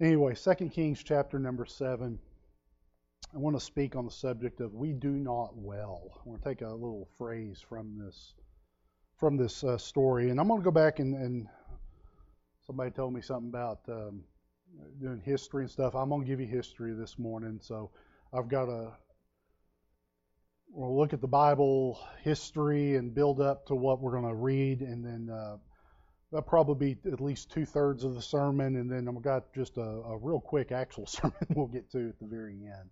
Anyway, 0.00 0.34
2 0.34 0.70
Kings 0.70 1.04
chapter 1.04 1.38
number 1.38 1.64
7. 1.64 2.18
I 3.32 3.38
want 3.38 3.54
to 3.54 3.64
speak 3.64 3.94
on 3.94 4.04
the 4.04 4.10
subject 4.10 4.60
of 4.60 4.74
we 4.74 4.92
do 4.92 5.12
not 5.12 5.56
well. 5.56 6.10
I 6.16 6.28
want 6.28 6.42
to 6.42 6.48
take 6.48 6.62
a 6.62 6.68
little 6.68 7.08
phrase 7.16 7.64
from 7.68 7.96
this 8.04 8.34
from 9.18 9.36
this 9.36 9.62
uh, 9.62 9.78
story, 9.78 10.30
and 10.30 10.40
I'm 10.40 10.48
going 10.48 10.60
to 10.60 10.64
go 10.64 10.72
back 10.72 10.98
and, 10.98 11.14
and 11.14 11.46
somebody 12.66 12.90
told 12.90 13.14
me 13.14 13.20
something 13.20 13.48
about 13.48 13.78
um, 13.88 14.24
doing 15.00 15.22
history 15.24 15.62
and 15.62 15.70
stuff. 15.70 15.94
I'm 15.94 16.08
going 16.08 16.22
to 16.22 16.26
give 16.26 16.40
you 16.40 16.48
history 16.48 16.92
this 16.92 17.16
morning, 17.16 17.60
so 17.62 17.92
I've 18.32 18.48
got 18.48 18.68
a 18.68 18.94
we'll 20.70 20.98
look 20.98 21.12
at 21.12 21.20
the 21.20 21.28
Bible 21.28 22.00
history 22.22 22.96
and 22.96 23.14
build 23.14 23.40
up 23.40 23.66
to 23.66 23.76
what 23.76 24.00
we're 24.00 24.18
going 24.18 24.26
to 24.26 24.34
read, 24.34 24.80
and 24.80 25.04
then 25.04 25.30
uh, 25.32 25.56
that'll 26.34 26.48
probably 26.48 26.96
be 26.96 27.12
at 27.12 27.20
least 27.20 27.52
two 27.52 27.64
thirds 27.64 28.02
of 28.02 28.16
the 28.16 28.20
sermon, 28.20 28.74
and 28.74 28.90
then 28.90 29.06
I've 29.08 29.22
got 29.22 29.54
just 29.54 29.76
a, 29.76 29.80
a, 29.80 30.18
real 30.18 30.40
quick 30.40 30.72
actual 30.72 31.06
sermon 31.06 31.46
we'll 31.50 31.68
get 31.68 31.92
to 31.92 32.08
at 32.08 32.18
the 32.18 32.26
very 32.26 32.54
end. 32.54 32.90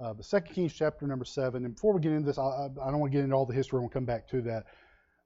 Uh, 0.00 0.14
but 0.14 0.24
Second 0.24 0.54
Kings 0.54 0.72
chapter 0.72 1.06
number 1.06 1.26
seven, 1.26 1.66
and 1.66 1.74
before 1.74 1.92
we 1.92 2.00
get 2.00 2.12
into 2.12 2.26
this, 2.26 2.38
I, 2.38 2.68
I 2.82 2.90
don't 2.90 2.98
want 2.98 3.12
to 3.12 3.18
get 3.18 3.24
into 3.24 3.36
all 3.36 3.44
the 3.44 3.52
history. 3.52 3.80
We'll 3.80 3.90
come 3.90 4.06
back 4.06 4.28
to 4.28 4.40
that. 4.42 4.64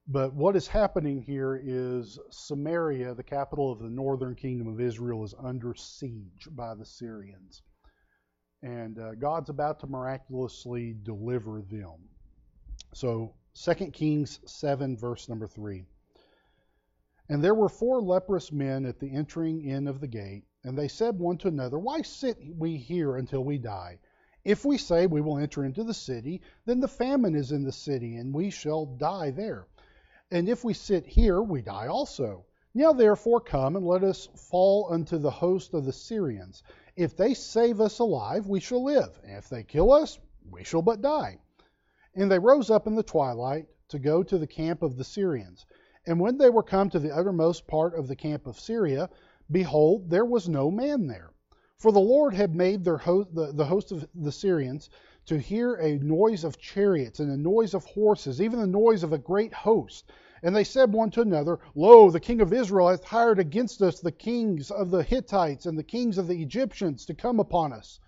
But 0.08 0.34
what 0.34 0.56
is 0.56 0.66
happening 0.66 1.22
here 1.22 1.60
is 1.62 2.18
Samaria, 2.30 3.14
the 3.14 3.22
capital 3.22 3.70
of 3.70 3.78
the 3.78 3.88
northern 3.88 4.34
kingdom 4.34 4.66
of 4.66 4.80
Israel, 4.80 5.22
is 5.22 5.32
under 5.40 5.72
siege 5.76 6.48
by 6.50 6.74
the 6.74 6.84
Syrians. 6.84 7.62
And 8.62 8.98
uh, 8.98 9.14
God's 9.14 9.50
about 9.50 9.78
to 9.80 9.86
miraculously 9.86 10.96
deliver 11.00 11.62
them. 11.62 12.08
So, 12.92 13.34
2 13.54 13.74
Kings 13.92 14.40
7, 14.46 14.96
verse 14.96 15.28
number 15.28 15.46
3. 15.46 15.84
And 17.30 17.44
there 17.44 17.54
were 17.54 17.68
four 17.68 18.02
leprous 18.02 18.50
men 18.50 18.84
at 18.84 18.98
the 18.98 19.12
entering 19.12 19.64
in 19.64 19.86
of 19.86 20.00
the 20.00 20.08
gate, 20.08 20.42
and 20.64 20.76
they 20.76 20.88
said 20.88 21.16
one 21.16 21.38
to 21.38 21.46
another, 21.46 21.78
Why 21.78 22.02
sit 22.02 22.36
we 22.58 22.76
here 22.76 23.14
until 23.14 23.44
we 23.44 23.56
die? 23.56 24.00
If 24.44 24.64
we 24.64 24.76
say 24.76 25.06
we 25.06 25.20
will 25.20 25.38
enter 25.38 25.64
into 25.64 25.84
the 25.84 25.94
city, 25.94 26.42
then 26.64 26.80
the 26.80 26.88
famine 26.88 27.36
is 27.36 27.52
in 27.52 27.62
the 27.62 27.70
city, 27.70 28.16
and 28.16 28.34
we 28.34 28.50
shall 28.50 28.84
die 28.84 29.30
there. 29.30 29.68
And 30.32 30.48
if 30.48 30.64
we 30.64 30.74
sit 30.74 31.06
here, 31.06 31.40
we 31.40 31.62
die 31.62 31.86
also. 31.86 32.46
Now 32.74 32.92
therefore 32.92 33.40
come 33.40 33.76
and 33.76 33.86
let 33.86 34.02
us 34.02 34.26
fall 34.34 34.88
unto 34.90 35.16
the 35.16 35.30
host 35.30 35.72
of 35.72 35.84
the 35.84 35.92
Syrians. 35.92 36.64
If 36.96 37.16
they 37.16 37.34
save 37.34 37.80
us 37.80 38.00
alive, 38.00 38.48
we 38.48 38.58
shall 38.58 38.82
live. 38.82 39.20
And 39.22 39.36
if 39.36 39.48
they 39.48 39.62
kill 39.62 39.92
us, 39.92 40.18
we 40.50 40.64
shall 40.64 40.82
but 40.82 41.00
die. 41.00 41.38
And 42.12 42.28
they 42.28 42.40
rose 42.40 42.70
up 42.70 42.88
in 42.88 42.96
the 42.96 43.04
twilight 43.04 43.68
to 43.90 44.00
go 44.00 44.24
to 44.24 44.36
the 44.36 44.48
camp 44.48 44.82
of 44.82 44.96
the 44.96 45.04
Syrians. 45.04 45.64
And 46.06 46.18
when 46.18 46.38
they 46.38 46.50
were 46.50 46.62
come 46.62 46.88
to 46.90 46.98
the 46.98 47.14
uttermost 47.14 47.66
part 47.66 47.94
of 47.94 48.08
the 48.08 48.16
camp 48.16 48.46
of 48.46 48.58
Syria, 48.58 49.10
behold, 49.50 50.08
there 50.08 50.24
was 50.24 50.48
no 50.48 50.70
man 50.70 51.06
there. 51.06 51.30
For 51.76 51.92
the 51.92 52.00
Lord 52.00 52.34
had 52.34 52.54
made 52.54 52.86
host, 52.86 53.34
the, 53.34 53.52
the 53.52 53.64
host 53.64 53.92
of 53.92 54.08
the 54.14 54.32
Syrians 54.32 54.90
to 55.26 55.38
hear 55.38 55.74
a 55.74 55.98
noise 55.98 56.44
of 56.44 56.58
chariots 56.58 57.20
and 57.20 57.30
a 57.30 57.36
noise 57.36 57.74
of 57.74 57.84
horses, 57.84 58.40
even 58.40 58.60
the 58.60 58.66
noise 58.66 59.02
of 59.02 59.12
a 59.12 59.18
great 59.18 59.52
host. 59.52 60.10
And 60.42 60.56
they 60.56 60.64
said 60.64 60.92
one 60.92 61.10
to 61.10 61.20
another, 61.20 61.58
Lo, 61.74 62.10
the 62.10 62.20
king 62.20 62.40
of 62.40 62.52
Israel 62.52 62.88
hath 62.88 63.04
hired 63.04 63.38
against 63.38 63.82
us 63.82 64.00
the 64.00 64.12
kings 64.12 64.70
of 64.70 64.90
the 64.90 65.02
Hittites 65.02 65.66
and 65.66 65.78
the 65.78 65.82
kings 65.82 66.18
of 66.18 66.26
the 66.28 66.42
Egyptians 66.42 67.04
to 67.06 67.14
come 67.14 67.40
upon 67.40 67.72
us. 67.72 68.00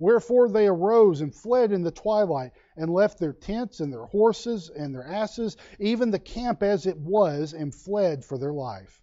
Wherefore 0.00 0.48
they 0.48 0.66
arose 0.66 1.20
and 1.20 1.34
fled 1.34 1.72
in 1.72 1.82
the 1.82 1.90
twilight, 1.90 2.52
and 2.78 2.92
left 2.92 3.18
their 3.18 3.32
tents 3.32 3.80
and 3.80 3.92
their 3.92 4.06
horses 4.06 4.70
and 4.70 4.94
their 4.94 5.04
asses, 5.04 5.56
even 5.78 6.10
the 6.10 6.18
camp 6.18 6.62
as 6.62 6.86
it 6.86 6.96
was, 6.96 7.52
and 7.52 7.74
fled 7.74 8.24
for 8.24 8.38
their 8.38 8.52
life. 8.52 9.02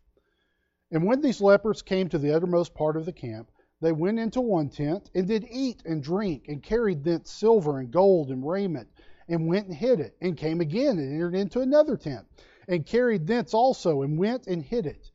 And 0.92 1.06
when 1.06 1.22
these 1.22 1.42
lepers 1.42 1.81
came 1.81 2.08
to 2.09 2.18
the 2.18 2.31
uttermost 2.31 2.73
part 2.73 2.96
of 2.96 3.06
the 3.06 3.12
camp, 3.12 3.52
they 3.81 3.92
went 3.92 4.18
into 4.18 4.40
one 4.40 4.70
tent, 4.70 5.12
and 5.14 5.28
did 5.28 5.46
eat 5.52 5.84
and 5.86 6.02
drink, 6.02 6.48
and 6.48 6.64
carried 6.64 7.03
thence 7.03 7.30
silver 7.30 7.78
and 7.80 7.92
gold 7.92 8.31
and 8.31 8.48
raiment, 8.48 8.88
and 9.28 9.48
went 9.48 9.68
and 9.68 9.76
hid 9.76 10.00
it, 10.00 10.16
and 10.22 10.38
came 10.38 10.62
again 10.62 10.97
and 10.97 11.13
entered 11.13 11.36
into 11.36 11.59
another 11.59 11.97
tent, 11.97 12.25
and 12.69 12.86
carried 12.86 13.28
thence 13.28 13.53
also, 13.53 14.02
and 14.02 14.18
went 14.18 14.47
and 14.47 14.63
hid 14.63 14.86
it. 14.86 15.12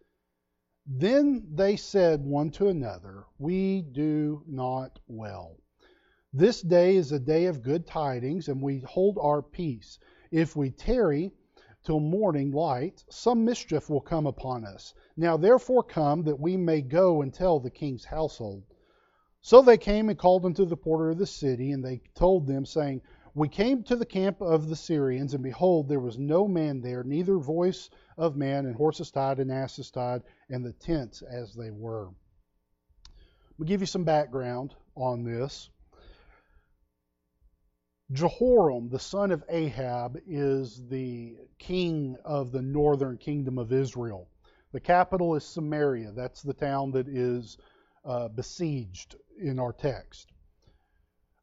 Then 0.86 1.46
they 1.54 1.76
said 1.76 2.24
one 2.24 2.50
to 2.52 2.68
another, 2.68 3.24
We 3.38 3.80
do 3.80 4.42
not 4.46 4.98
well. 5.06 5.59
This 6.32 6.62
day 6.62 6.94
is 6.94 7.10
a 7.10 7.18
day 7.18 7.46
of 7.46 7.60
good 7.60 7.88
tidings, 7.88 8.46
and 8.46 8.62
we 8.62 8.78
hold 8.78 9.18
our 9.18 9.42
peace. 9.42 9.98
If 10.30 10.54
we 10.54 10.70
tarry 10.70 11.32
till 11.82 11.98
morning 11.98 12.52
light, 12.52 13.04
some 13.10 13.44
mischief 13.44 13.90
will 13.90 14.00
come 14.00 14.26
upon 14.26 14.64
us. 14.64 14.94
Now 15.16 15.36
therefore 15.36 15.82
come, 15.82 16.22
that 16.22 16.38
we 16.38 16.56
may 16.56 16.82
go 16.82 17.20
and 17.20 17.34
tell 17.34 17.58
the 17.58 17.68
king's 17.68 18.04
household. 18.04 18.62
So 19.40 19.60
they 19.60 19.76
came 19.76 20.08
and 20.08 20.16
called 20.16 20.44
unto 20.44 20.64
the 20.64 20.76
porter 20.76 21.10
of 21.10 21.18
the 21.18 21.26
city, 21.26 21.72
and 21.72 21.84
they 21.84 22.00
told 22.14 22.46
them, 22.46 22.64
saying, 22.64 23.02
We 23.34 23.48
came 23.48 23.82
to 23.82 23.96
the 23.96 24.06
camp 24.06 24.40
of 24.40 24.68
the 24.68 24.76
Syrians, 24.76 25.34
and 25.34 25.42
behold, 25.42 25.88
there 25.88 25.98
was 25.98 26.16
no 26.16 26.46
man 26.46 26.80
there, 26.80 27.02
neither 27.02 27.38
voice 27.38 27.90
of 28.16 28.36
man, 28.36 28.66
and 28.66 28.76
horses 28.76 29.10
tied 29.10 29.40
and 29.40 29.50
asses 29.50 29.90
tied, 29.90 30.22
and 30.48 30.64
the 30.64 30.74
tents 30.74 31.22
as 31.22 31.54
they 31.54 31.72
were. 31.72 32.10
We'll 33.58 33.66
give 33.66 33.80
you 33.80 33.86
some 33.86 34.04
background 34.04 34.76
on 34.94 35.24
this. 35.24 35.70
Jehoram, 38.12 38.88
the 38.88 38.98
son 38.98 39.30
of 39.30 39.44
Ahab, 39.48 40.18
is 40.26 40.82
the 40.88 41.36
king 41.58 42.16
of 42.24 42.50
the 42.50 42.62
northern 42.62 43.16
kingdom 43.16 43.56
of 43.56 43.72
Israel. 43.72 44.28
The 44.72 44.80
capital 44.80 45.36
is 45.36 45.44
Samaria. 45.44 46.12
That's 46.12 46.42
the 46.42 46.54
town 46.54 46.90
that 46.92 47.06
is 47.06 47.56
uh, 48.04 48.28
besieged 48.28 49.16
in 49.40 49.58
our 49.60 49.72
text. 49.72 50.32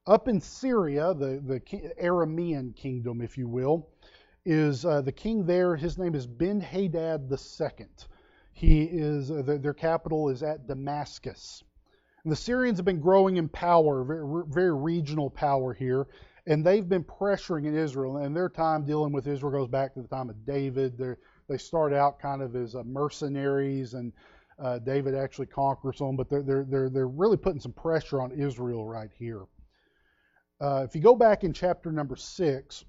Up 0.06 0.28
in 0.28 0.42
Syria, 0.42 1.14
the, 1.14 1.42
the 1.46 1.60
Aramean 2.02 2.76
kingdom, 2.76 3.22
if 3.22 3.38
you 3.38 3.48
will, 3.48 3.90
is 4.46 4.86
uh, 4.86 5.02
the 5.02 5.12
king 5.12 5.46
there. 5.46 5.76
His 5.76 5.98
name 5.98 6.16
is 6.16 6.28
Ben 6.28 6.60
Hadad 6.60 7.32
II. 7.32 7.88
He 8.54 8.84
is 8.84 9.30
uh, 9.32 9.44
their 9.46 9.74
capital 9.74 10.30
is 10.30 10.44
at 10.44 10.68
Damascus. 10.68 11.64
And 12.24 12.32
the 12.32 12.38
Syrians 12.38 12.78
have 12.78 12.86
been 12.86 13.00
growing 13.00 13.38
in 13.38 13.48
power, 13.48 14.04
very, 14.04 14.44
very 14.48 14.74
regional 14.74 15.30
power 15.30 15.74
here 15.74 16.08
and 16.48 16.66
they've 16.66 16.88
been 16.88 17.04
pressuring 17.04 17.66
in 17.66 17.76
Israel. 17.76 18.18
And 18.18 18.36
their 18.36 18.50
time 18.50 18.86
dealing 18.86 19.12
with 19.12 19.28
Israel 19.28 19.52
goes 19.52 19.68
back 19.68 19.94
to 19.94 20.02
the 20.02 20.08
time 20.08 20.30
of 20.30 20.46
David. 20.46 20.98
They're, 20.98 21.20
they 21.50 21.58
start 21.58 21.94
out 21.94 22.20
kind 22.20 22.42
of 22.42 22.56
as 22.56 22.74
uh, 22.74 22.84
mercenaries, 22.84 23.94
and 23.94 24.14
uh, 24.58 24.80
David 24.80 25.14
actually 25.14 25.48
conquers 25.48 26.00
them, 26.00 26.16
but 26.16 26.30
they're, 26.30 26.42
they're, 26.42 26.66
they're, 26.68 26.90
they're 26.90 27.08
really 27.08 27.38
putting 27.38 27.60
some 27.60 27.74
pressure 27.74 28.22
on 28.22 28.32
Israel 28.32 28.86
right 28.86 29.12
here. 29.20 29.44
Uh, 30.60 30.84
if 30.88 30.96
you 30.96 31.02
go 31.02 31.16
back 31.16 31.44
in 31.44 31.54
chapter 31.54 31.92
number 31.92 32.16
six, 32.16 32.84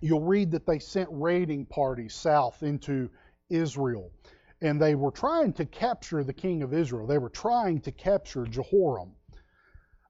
you'll 0.00 0.22
read 0.22 0.50
that 0.52 0.66
they 0.66 0.78
sent 0.78 1.08
raiding 1.10 1.66
parties 1.66 2.14
south 2.14 2.62
into 2.62 3.10
Israel. 3.48 4.12
And 4.60 4.80
they 4.80 4.94
were 4.94 5.10
trying 5.10 5.52
to 5.54 5.64
capture 5.64 6.22
the 6.22 6.32
king 6.32 6.62
of 6.62 6.72
Israel. 6.72 7.06
They 7.06 7.18
were 7.18 7.30
trying 7.30 7.80
to 7.82 7.92
capture 7.92 8.46
Jehoram. 8.46 9.12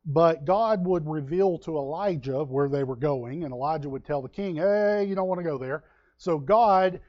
But 0.06 0.44
God 0.44 0.86
would 0.86 1.04
reveal 1.08 1.58
to 1.58 1.76
Elijah 1.76 2.44
where 2.44 2.68
they 2.68 2.84
were 2.84 2.96
going, 2.96 3.42
and 3.42 3.52
Elijah 3.52 3.88
would 3.88 4.04
tell 4.04 4.22
the 4.22 4.28
king, 4.28 4.56
hey, 4.56 5.04
you 5.04 5.16
don't 5.16 5.26
want 5.26 5.40
to 5.40 5.44
go 5.44 5.58
there. 5.58 5.82
So 6.16 6.38
God 6.38 7.00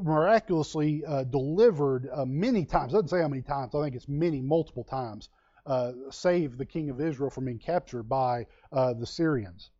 miraculously 0.00 1.02
uh, 1.06 1.24
delivered 1.24 2.08
uh, 2.12 2.24
many 2.26 2.64
times, 2.64 2.92
doesn't 2.92 3.08
say 3.08 3.20
how 3.20 3.28
many 3.28 3.42
times, 3.42 3.74
I 3.74 3.82
think 3.82 3.96
it's 3.96 4.08
many, 4.08 4.40
multiple 4.42 4.84
times, 4.84 5.30
uh, 5.66 5.92
saved 6.10 6.58
the 6.58 6.66
king 6.66 6.90
of 6.90 7.00
Israel 7.00 7.30
from 7.30 7.46
being 7.46 7.58
captured 7.58 8.04
by 8.04 8.46
uh, 8.70 8.92
the 8.94 9.06
Syrians. 9.06 9.70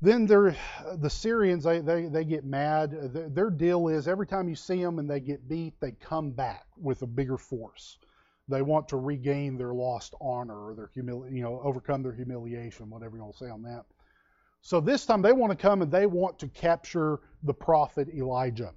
Then 0.00 0.26
the 0.26 1.08
Syrians, 1.08 1.64
they, 1.64 1.80
they, 1.80 2.06
they 2.06 2.24
get 2.24 2.44
mad. 2.44 2.90
Their 3.34 3.48
deal 3.48 3.88
is 3.88 4.06
every 4.06 4.26
time 4.26 4.48
you 4.48 4.54
see 4.54 4.82
them 4.82 4.98
and 4.98 5.08
they 5.08 5.20
get 5.20 5.48
beat, 5.48 5.80
they 5.80 5.92
come 5.92 6.30
back 6.30 6.66
with 6.76 7.00
a 7.02 7.06
bigger 7.06 7.38
force. 7.38 7.96
They 8.48 8.62
want 8.62 8.88
to 8.88 8.96
regain 8.96 9.56
their 9.56 9.72
lost 9.72 10.14
honor 10.20 10.70
or 10.70 10.74
their 10.74 10.90
humili- 10.94 11.34
you 11.34 11.42
know, 11.42 11.60
overcome 11.62 12.02
their 12.02 12.12
humiliation, 12.12 12.90
whatever 12.90 13.16
you 13.16 13.22
want 13.22 13.36
to 13.36 13.44
say 13.44 13.50
on 13.50 13.62
that. 13.62 13.84
So 14.60 14.80
this 14.80 15.06
time 15.06 15.22
they 15.22 15.32
want 15.32 15.50
to 15.50 15.56
come 15.56 15.82
and 15.82 15.90
they 15.90 16.06
want 16.06 16.38
to 16.40 16.48
capture 16.48 17.20
the 17.42 17.54
prophet 17.54 18.08
Elijah. 18.08 18.72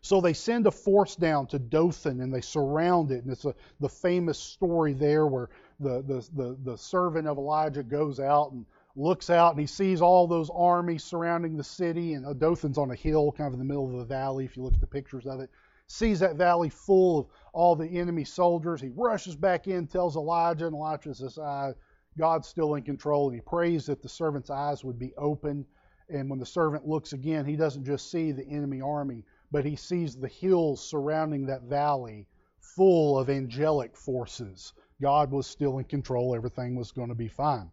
So 0.00 0.20
they 0.20 0.34
send 0.34 0.66
a 0.66 0.70
force 0.70 1.16
down 1.16 1.48
to 1.48 1.58
Dothan 1.58 2.20
and 2.20 2.32
they 2.32 2.40
surround 2.40 3.10
it. 3.10 3.24
And 3.24 3.32
it's 3.32 3.44
a, 3.44 3.54
the 3.80 3.88
famous 3.88 4.38
story 4.38 4.92
there 4.92 5.26
where 5.26 5.48
the, 5.80 6.02
the, 6.02 6.28
the, 6.34 6.56
the 6.64 6.78
servant 6.78 7.26
of 7.26 7.38
Elijah 7.38 7.82
goes 7.82 8.20
out 8.20 8.52
and 8.52 8.64
looks 8.94 9.30
out 9.30 9.52
and 9.52 9.60
he 9.60 9.66
sees 9.66 10.00
all 10.00 10.26
those 10.26 10.50
armies 10.54 11.04
surrounding 11.04 11.56
the 11.56 11.64
city. 11.64 12.14
And 12.14 12.24
uh, 12.24 12.34
Dothan's 12.34 12.78
on 12.78 12.90
a 12.90 12.94
hill, 12.94 13.32
kind 13.32 13.48
of 13.48 13.54
in 13.54 13.58
the 13.58 13.64
middle 13.64 13.90
of 13.90 13.98
the 13.98 14.14
valley, 14.14 14.44
if 14.44 14.56
you 14.56 14.62
look 14.62 14.74
at 14.74 14.80
the 14.80 14.86
pictures 14.86 15.26
of 15.26 15.40
it 15.40 15.50
sees 15.88 16.20
that 16.20 16.36
valley 16.36 16.68
full 16.68 17.20
of 17.20 17.26
all 17.52 17.76
the 17.76 17.98
enemy 17.98 18.24
soldiers. 18.24 18.80
He 18.80 18.90
rushes 18.94 19.36
back 19.36 19.66
in, 19.66 19.86
tells 19.86 20.16
Elijah, 20.16 20.66
and 20.66 20.74
Elijah 20.74 21.14
says, 21.14 21.38
ah, 21.38 21.72
God's 22.18 22.48
still 22.48 22.74
in 22.74 22.82
control. 22.82 23.28
And 23.28 23.34
he 23.34 23.40
prays 23.40 23.86
that 23.86 24.02
the 24.02 24.08
servant's 24.08 24.50
eyes 24.50 24.84
would 24.84 24.98
be 24.98 25.14
open. 25.16 25.64
And 26.08 26.30
when 26.30 26.38
the 26.38 26.46
servant 26.46 26.86
looks 26.86 27.12
again, 27.12 27.44
he 27.44 27.56
doesn't 27.56 27.84
just 27.84 28.10
see 28.10 28.32
the 28.32 28.46
enemy 28.46 28.80
army, 28.80 29.24
but 29.50 29.64
he 29.64 29.76
sees 29.76 30.16
the 30.16 30.28
hills 30.28 30.88
surrounding 30.88 31.46
that 31.46 31.62
valley 31.62 32.26
full 32.60 33.18
of 33.18 33.30
angelic 33.30 33.96
forces. 33.96 34.72
God 35.00 35.30
was 35.30 35.46
still 35.46 35.78
in 35.78 35.84
control, 35.84 36.34
everything 36.34 36.74
was 36.74 36.92
going 36.92 37.08
to 37.08 37.14
be 37.14 37.28
fine. 37.28 37.70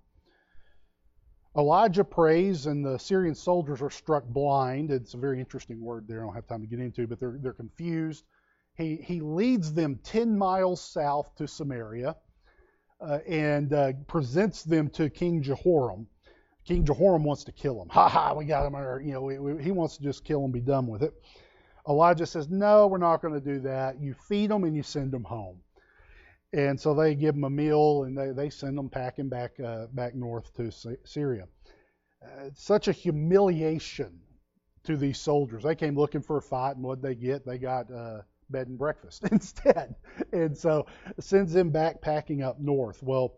Elijah 1.55 2.03
prays, 2.03 2.65
and 2.65 2.83
the 2.83 2.97
Syrian 2.97 3.35
soldiers 3.35 3.81
are 3.81 3.89
struck 3.89 4.25
blind. 4.25 4.91
It's 4.91 5.13
a 5.13 5.17
very 5.17 5.39
interesting 5.39 5.79
word 5.79 6.07
there, 6.07 6.21
I 6.21 6.25
don't 6.25 6.35
have 6.35 6.47
time 6.47 6.61
to 6.61 6.67
get 6.67 6.79
into, 6.79 7.05
but 7.05 7.19
they're, 7.19 7.38
they're 7.39 7.53
confused. 7.53 8.25
He, 8.75 8.95
he 8.95 9.21
leads 9.21 9.71
them 9.71 10.00
10 10.03 10.35
miles 10.35 10.81
south 10.81 11.35
to 11.35 11.47
Samaria 11.47 12.15
uh, 13.00 13.19
and 13.27 13.71
uh, 13.71 13.94
presents 14.07 14.63
them 14.63 14.89
to 14.91 15.09
King 15.09 15.44
Jehoram. 15.44 16.07
King 16.65 16.85
Jehoram 16.85 17.23
wants 17.23 17.44
to 17.44 17.51
kill 17.51 17.81
him. 17.81 17.89
Ha 17.89 18.09
ha, 18.09 18.33
we 18.33 18.45
got 18.45 18.65
him. 18.65 18.75
Or, 18.75 19.00
you 19.01 19.11
know, 19.11 19.21
we, 19.21 19.38
we, 19.38 19.61
he 19.61 19.71
wants 19.71 19.97
to 19.97 20.03
just 20.03 20.23
kill 20.23 20.44
him, 20.44 20.51
be 20.51 20.61
done 20.61 20.88
with 20.88 21.03
it. 21.03 21.13
Elijah 21.88 22.25
says, 22.25 22.50
No, 22.50 22.88
we're 22.88 22.97
not 22.97 23.21
going 23.21 23.33
to 23.33 23.41
do 23.41 23.59
that. 23.59 24.01
You 24.01 24.15
feed 24.27 24.50
them 24.50 24.63
and 24.63 24.75
you 24.75 24.81
send 24.81 25.11
them 25.11 25.23
home. 25.23 25.57
And 26.53 26.79
so 26.79 26.94
they 26.94 27.15
give 27.15 27.33
them 27.33 27.45
a 27.45 27.50
meal 27.50 28.03
and 28.03 28.15
they, 28.17 28.29
they 28.31 28.50
send 28.50 28.77
them 28.77 28.89
packing 28.89 29.27
back 29.27 29.59
uh, 29.59 29.88
back 29.88 30.13
north 30.13 30.53
to 30.55 30.71
Syria. 31.03 31.47
Uh, 32.23 32.50
such 32.53 32.88
a 32.88 32.91
humiliation 32.91 34.19
to 34.83 34.95
these 34.95 35.19
soldiers. 35.19 35.63
They 35.63 35.75
came 35.75 35.95
looking 35.95 36.21
for 36.21 36.38
a 36.38 36.41
fight, 36.41 36.75
and 36.75 36.83
what 36.83 37.01
they 37.01 37.15
get? 37.15 37.45
They 37.45 37.57
got 37.57 37.91
uh, 37.91 38.21
bed 38.50 38.67
and 38.67 38.77
breakfast 38.77 39.23
instead. 39.31 39.95
And 40.31 40.55
so 40.57 40.85
sends 41.19 41.53
them 41.53 41.71
back 41.71 42.01
packing 42.01 42.44
up 42.44 42.59
north. 42.59 43.01
Well, 43.01 43.35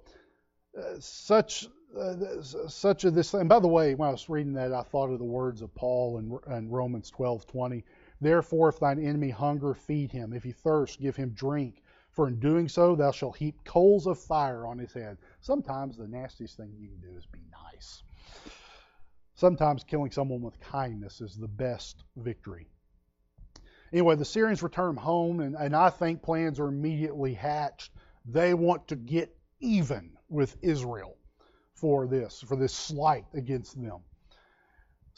uh, 0.78 1.00
such 1.00 1.68
uh, 1.98 2.42
such 2.68 3.06
a 3.06 3.12
this. 3.12 3.34
And 3.34 3.48
by 3.48 3.60
the 3.60 3.68
way, 3.68 3.96
when 3.96 4.10
I 4.10 4.12
was 4.12 4.28
reading 4.28 4.54
that, 4.54 4.74
I 4.74 4.84
thought 4.84 5.10
of 5.10 5.20
the 5.20 5.26
words 5.26 5.62
of 5.62 5.74
Paul 5.74 6.18
in, 6.18 6.54
in 6.54 6.70
Romans 6.70 7.12
12:20. 7.12 7.84
Therefore, 8.20 8.70
if 8.70 8.80
thine 8.80 9.00
enemy 9.00 9.30
hunger, 9.30 9.74
feed 9.74 10.12
him. 10.12 10.34
If 10.34 10.44
he 10.44 10.52
thirst, 10.52 11.00
give 11.00 11.16
him 11.16 11.30
drink. 11.30 11.82
For 12.16 12.30
in 12.30 12.40
doing 12.40 12.70
so, 12.70 12.96
thou 12.96 13.12
shalt 13.12 13.36
heap 13.36 13.66
coals 13.66 14.08
of 14.08 14.18
fire 14.18 14.66
on 14.66 14.80
his 14.80 14.94
head. 14.94 15.18
Sometimes 15.42 15.98
the 15.98 16.08
nastiest 16.08 16.56
thing 16.56 16.74
you 16.80 16.88
can 16.88 17.12
do 17.12 17.18
is 17.18 17.26
be 17.26 17.42
nice. 17.52 18.04
Sometimes 19.34 19.84
killing 19.84 20.12
someone 20.12 20.42
with 20.42 20.58
kindness 20.62 21.20
is 21.20 21.36
the 21.36 21.50
best 21.50 22.06
victory. 22.16 22.70
Anyway, 23.92 24.16
the 24.16 24.24
Syrians 24.24 24.64
return 24.64 24.96
home, 24.96 25.42
and, 25.42 25.56
and 25.56 25.76
I 25.76 25.90
think 25.90 26.22
plans 26.22 26.58
are 26.58 26.68
immediately 26.68 27.34
hatched. 27.34 27.92
They 28.26 28.54
want 28.54 28.88
to 28.88 28.96
get 28.96 29.36
even 29.60 30.18
with 30.30 30.56
Israel 30.62 31.18
for 31.74 32.08
this, 32.08 32.42
for 32.42 32.56
this 32.56 32.74
slight 32.74 33.26
against 33.34 33.76
them. 33.76 34.00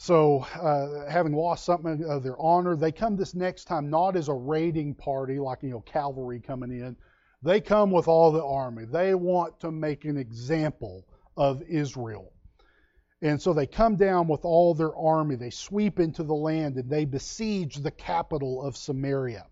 So, 0.00 0.40
uh, 0.54 1.10
having 1.10 1.32
lost 1.32 1.64
something 1.64 2.04
of 2.04 2.22
their 2.22 2.40
honor, 2.40 2.76
they 2.76 2.92
come 2.92 3.16
this 3.16 3.34
next 3.34 3.64
time 3.64 3.90
not 3.90 4.14
as 4.14 4.28
a 4.28 4.34
raiding 4.34 4.94
party 4.94 5.40
like 5.40 5.62
you 5.62 5.70
know 5.70 5.80
cavalry 5.80 6.40
coming 6.40 6.70
in. 6.70 6.96
They 7.42 7.60
come 7.60 7.90
with 7.90 8.06
all 8.06 8.30
the 8.30 8.44
army. 8.44 8.84
They 8.84 9.14
want 9.14 9.58
to 9.60 9.72
make 9.72 10.04
an 10.04 10.16
example 10.16 11.04
of 11.36 11.62
Israel. 11.62 12.32
And 13.22 13.42
so 13.42 13.52
they 13.52 13.66
come 13.66 13.96
down 13.96 14.28
with 14.28 14.44
all 14.44 14.72
their 14.74 14.94
army. 14.94 15.34
They 15.34 15.50
sweep 15.50 15.98
into 15.98 16.22
the 16.22 16.34
land 16.34 16.76
and 16.76 16.88
they 16.88 17.04
besiege 17.04 17.76
the 17.76 17.90
capital 17.90 18.62
of 18.62 18.76
Samaria. 18.76 19.46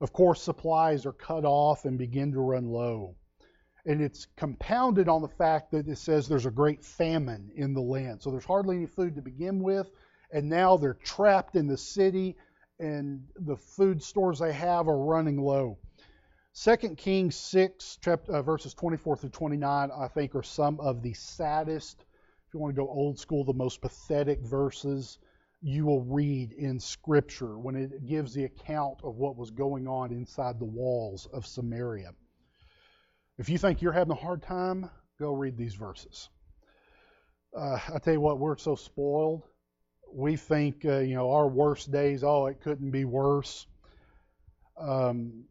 Of 0.00 0.12
course, 0.12 0.42
supplies 0.42 1.06
are 1.06 1.12
cut 1.12 1.44
off 1.44 1.84
and 1.84 1.96
begin 1.96 2.32
to 2.32 2.40
run 2.40 2.68
low 2.68 3.14
and 3.86 4.02
it's 4.02 4.26
compounded 4.36 5.08
on 5.08 5.22
the 5.22 5.28
fact 5.28 5.70
that 5.70 5.86
it 5.86 5.98
says 5.98 6.26
there's 6.26 6.46
a 6.46 6.50
great 6.50 6.84
famine 6.84 7.52
in 7.54 7.72
the 7.72 7.80
land. 7.80 8.20
So 8.20 8.32
there's 8.32 8.44
hardly 8.44 8.76
any 8.76 8.86
food 8.86 9.14
to 9.14 9.22
begin 9.22 9.60
with, 9.62 9.88
and 10.32 10.48
now 10.48 10.76
they're 10.76 10.94
trapped 10.94 11.54
in 11.54 11.68
the 11.68 11.78
city, 11.78 12.36
and 12.80 13.24
the 13.36 13.56
food 13.56 14.02
stores 14.02 14.40
they 14.40 14.52
have 14.52 14.88
are 14.88 14.98
running 14.98 15.40
low. 15.40 15.78
2 16.54 16.76
Kings 16.96 17.36
6, 17.36 17.98
uh, 18.06 18.42
verses 18.42 18.74
24 18.74 19.18
through 19.18 19.30
29, 19.30 19.90
I 19.96 20.08
think, 20.08 20.34
are 20.34 20.42
some 20.42 20.80
of 20.80 21.02
the 21.02 21.12
saddest, 21.12 22.04
if 22.48 22.54
you 22.54 22.58
want 22.58 22.74
to 22.74 22.82
go 22.82 22.88
old 22.88 23.20
school, 23.20 23.44
the 23.44 23.52
most 23.52 23.80
pathetic 23.80 24.40
verses 24.40 25.18
you 25.62 25.86
will 25.86 26.02
read 26.02 26.52
in 26.52 26.80
Scripture 26.80 27.56
when 27.58 27.76
it 27.76 28.06
gives 28.06 28.34
the 28.34 28.44
account 28.44 28.98
of 29.04 29.16
what 29.16 29.36
was 29.36 29.50
going 29.50 29.86
on 29.86 30.10
inside 30.10 30.58
the 30.58 30.64
walls 30.64 31.28
of 31.32 31.46
Samaria. 31.46 32.12
If 33.38 33.50
you 33.50 33.58
think 33.58 33.82
you're 33.82 33.92
having 33.92 34.12
a 34.12 34.20
hard 34.20 34.42
time, 34.42 34.88
go 35.18 35.34
read 35.34 35.58
these 35.58 35.74
verses. 35.74 36.30
Uh, 37.56 37.78
I 37.94 37.98
tell 37.98 38.14
you 38.14 38.20
what, 38.20 38.38
we're 38.38 38.56
so 38.56 38.74
spoiled. 38.74 39.42
We 40.12 40.36
think, 40.36 40.84
uh, 40.84 41.00
you 41.00 41.14
know, 41.14 41.30
our 41.30 41.46
worst 41.46 41.90
days, 41.90 42.24
oh, 42.24 42.46
it 42.46 42.60
couldn't 42.60 42.90
be 42.90 43.04
worse. 43.04 43.66
Um, 44.78 45.44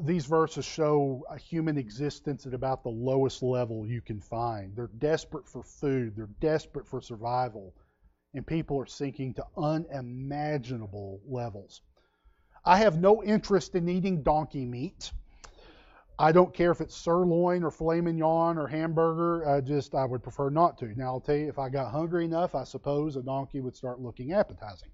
these 0.00 0.26
verses 0.26 0.64
show 0.64 1.24
a 1.30 1.38
human 1.38 1.78
existence 1.78 2.46
at 2.46 2.54
about 2.54 2.82
the 2.82 2.90
lowest 2.90 3.42
level 3.42 3.86
you 3.86 4.00
can 4.00 4.20
find. 4.20 4.76
They're 4.76 4.90
desperate 4.98 5.48
for 5.48 5.62
food, 5.62 6.14
they're 6.16 6.28
desperate 6.40 6.86
for 6.86 7.00
survival, 7.00 7.74
and 8.34 8.46
people 8.46 8.78
are 8.80 8.86
sinking 8.86 9.34
to 9.34 9.44
unimaginable 9.56 11.20
levels. 11.26 11.80
I 12.64 12.78
have 12.78 13.00
no 13.00 13.22
interest 13.24 13.74
in 13.74 13.88
eating 13.88 14.22
donkey 14.22 14.64
meat. 14.64 15.12
I 16.18 16.32
don't 16.32 16.54
care 16.54 16.70
if 16.70 16.80
it's 16.80 16.96
sirloin 16.96 17.62
or 17.62 17.70
filet 17.70 18.00
mignon 18.00 18.56
or 18.56 18.66
hamburger. 18.66 19.48
I 19.48 19.60
just 19.60 19.94
I 19.94 20.04
would 20.04 20.22
prefer 20.22 20.48
not 20.48 20.78
to. 20.78 20.86
Now 20.96 21.06
I'll 21.06 21.20
tell 21.20 21.36
you, 21.36 21.48
if 21.48 21.58
I 21.58 21.68
got 21.68 21.90
hungry 21.90 22.24
enough, 22.24 22.54
I 22.54 22.64
suppose 22.64 23.16
a 23.16 23.22
donkey 23.22 23.60
would 23.60 23.76
start 23.76 24.00
looking 24.00 24.32
appetizing. 24.32 24.88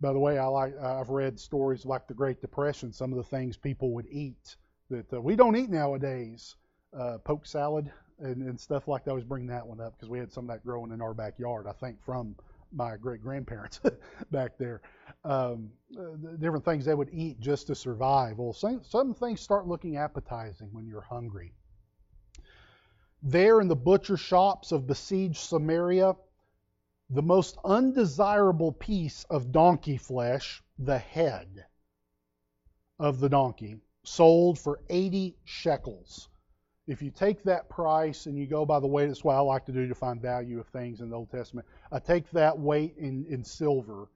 By 0.00 0.12
the 0.12 0.18
way, 0.18 0.38
I 0.38 0.46
like 0.46 0.78
I've 0.80 1.10
read 1.10 1.38
stories 1.38 1.84
like 1.84 2.06
the 2.06 2.14
Great 2.14 2.40
Depression. 2.40 2.92
Some 2.92 3.12
of 3.12 3.18
the 3.18 3.24
things 3.24 3.56
people 3.56 3.92
would 3.92 4.06
eat 4.10 4.56
that 4.88 5.12
uh, 5.12 5.20
we 5.20 5.36
don't 5.36 5.56
eat 5.56 5.70
nowadays. 5.70 6.56
Uh, 6.98 7.18
poke 7.18 7.44
salad 7.44 7.92
and, 8.18 8.42
and 8.42 8.58
stuff 8.58 8.88
like 8.88 9.04
that. 9.04 9.10
I 9.10 9.12
always 9.12 9.24
bring 9.24 9.46
that 9.48 9.66
one 9.66 9.78
up 9.78 9.94
because 9.94 10.08
we 10.08 10.18
had 10.18 10.32
some 10.32 10.48
of 10.48 10.48
that 10.48 10.64
growing 10.64 10.92
in 10.92 11.02
our 11.02 11.12
backyard. 11.12 11.66
I 11.68 11.72
think 11.72 12.02
from 12.02 12.34
my 12.72 12.96
great 12.96 13.22
grandparents 13.22 13.80
back 14.30 14.58
there. 14.58 14.82
Um, 15.24 15.70
uh, 15.98 16.36
different 16.38 16.64
things 16.64 16.84
they 16.84 16.94
would 16.94 17.10
eat 17.12 17.40
just 17.40 17.66
to 17.68 17.74
survive. 17.74 18.38
Well, 18.38 18.52
some, 18.52 18.82
some 18.84 19.14
things 19.14 19.40
start 19.40 19.66
looking 19.66 19.96
appetizing 19.96 20.68
when 20.72 20.86
you're 20.86 21.00
hungry. 21.00 21.52
There 23.22 23.60
in 23.60 23.68
the 23.68 23.76
butcher 23.76 24.16
shops 24.16 24.70
of 24.70 24.86
besieged 24.86 25.38
Samaria, 25.38 26.14
the 27.10 27.22
most 27.22 27.56
undesirable 27.64 28.72
piece 28.72 29.24
of 29.24 29.50
donkey 29.50 29.96
flesh, 29.96 30.62
the 30.78 30.98
head 30.98 31.64
of 32.98 33.18
the 33.18 33.28
donkey, 33.28 33.80
sold 34.04 34.58
for 34.58 34.80
80 34.88 35.36
shekels 35.44 36.28
if 36.88 37.02
you 37.02 37.10
take 37.10 37.42
that 37.42 37.68
price 37.68 38.24
and 38.26 38.36
you 38.38 38.46
go 38.46 38.64
by 38.64 38.80
the 38.80 38.86
weight, 38.86 39.08
that's 39.08 39.22
what 39.22 39.36
I 39.36 39.40
like 39.40 39.66
to 39.66 39.72
do 39.72 39.86
to 39.86 39.94
find 39.94 40.20
value 40.20 40.58
of 40.58 40.66
things 40.68 41.00
in 41.00 41.10
the 41.10 41.16
Old 41.16 41.30
Testament. 41.30 41.68
I 41.92 41.98
take 41.98 42.28
that 42.30 42.58
weight 42.58 42.94
in, 42.96 43.26
in 43.28 43.44
silver 43.44 44.08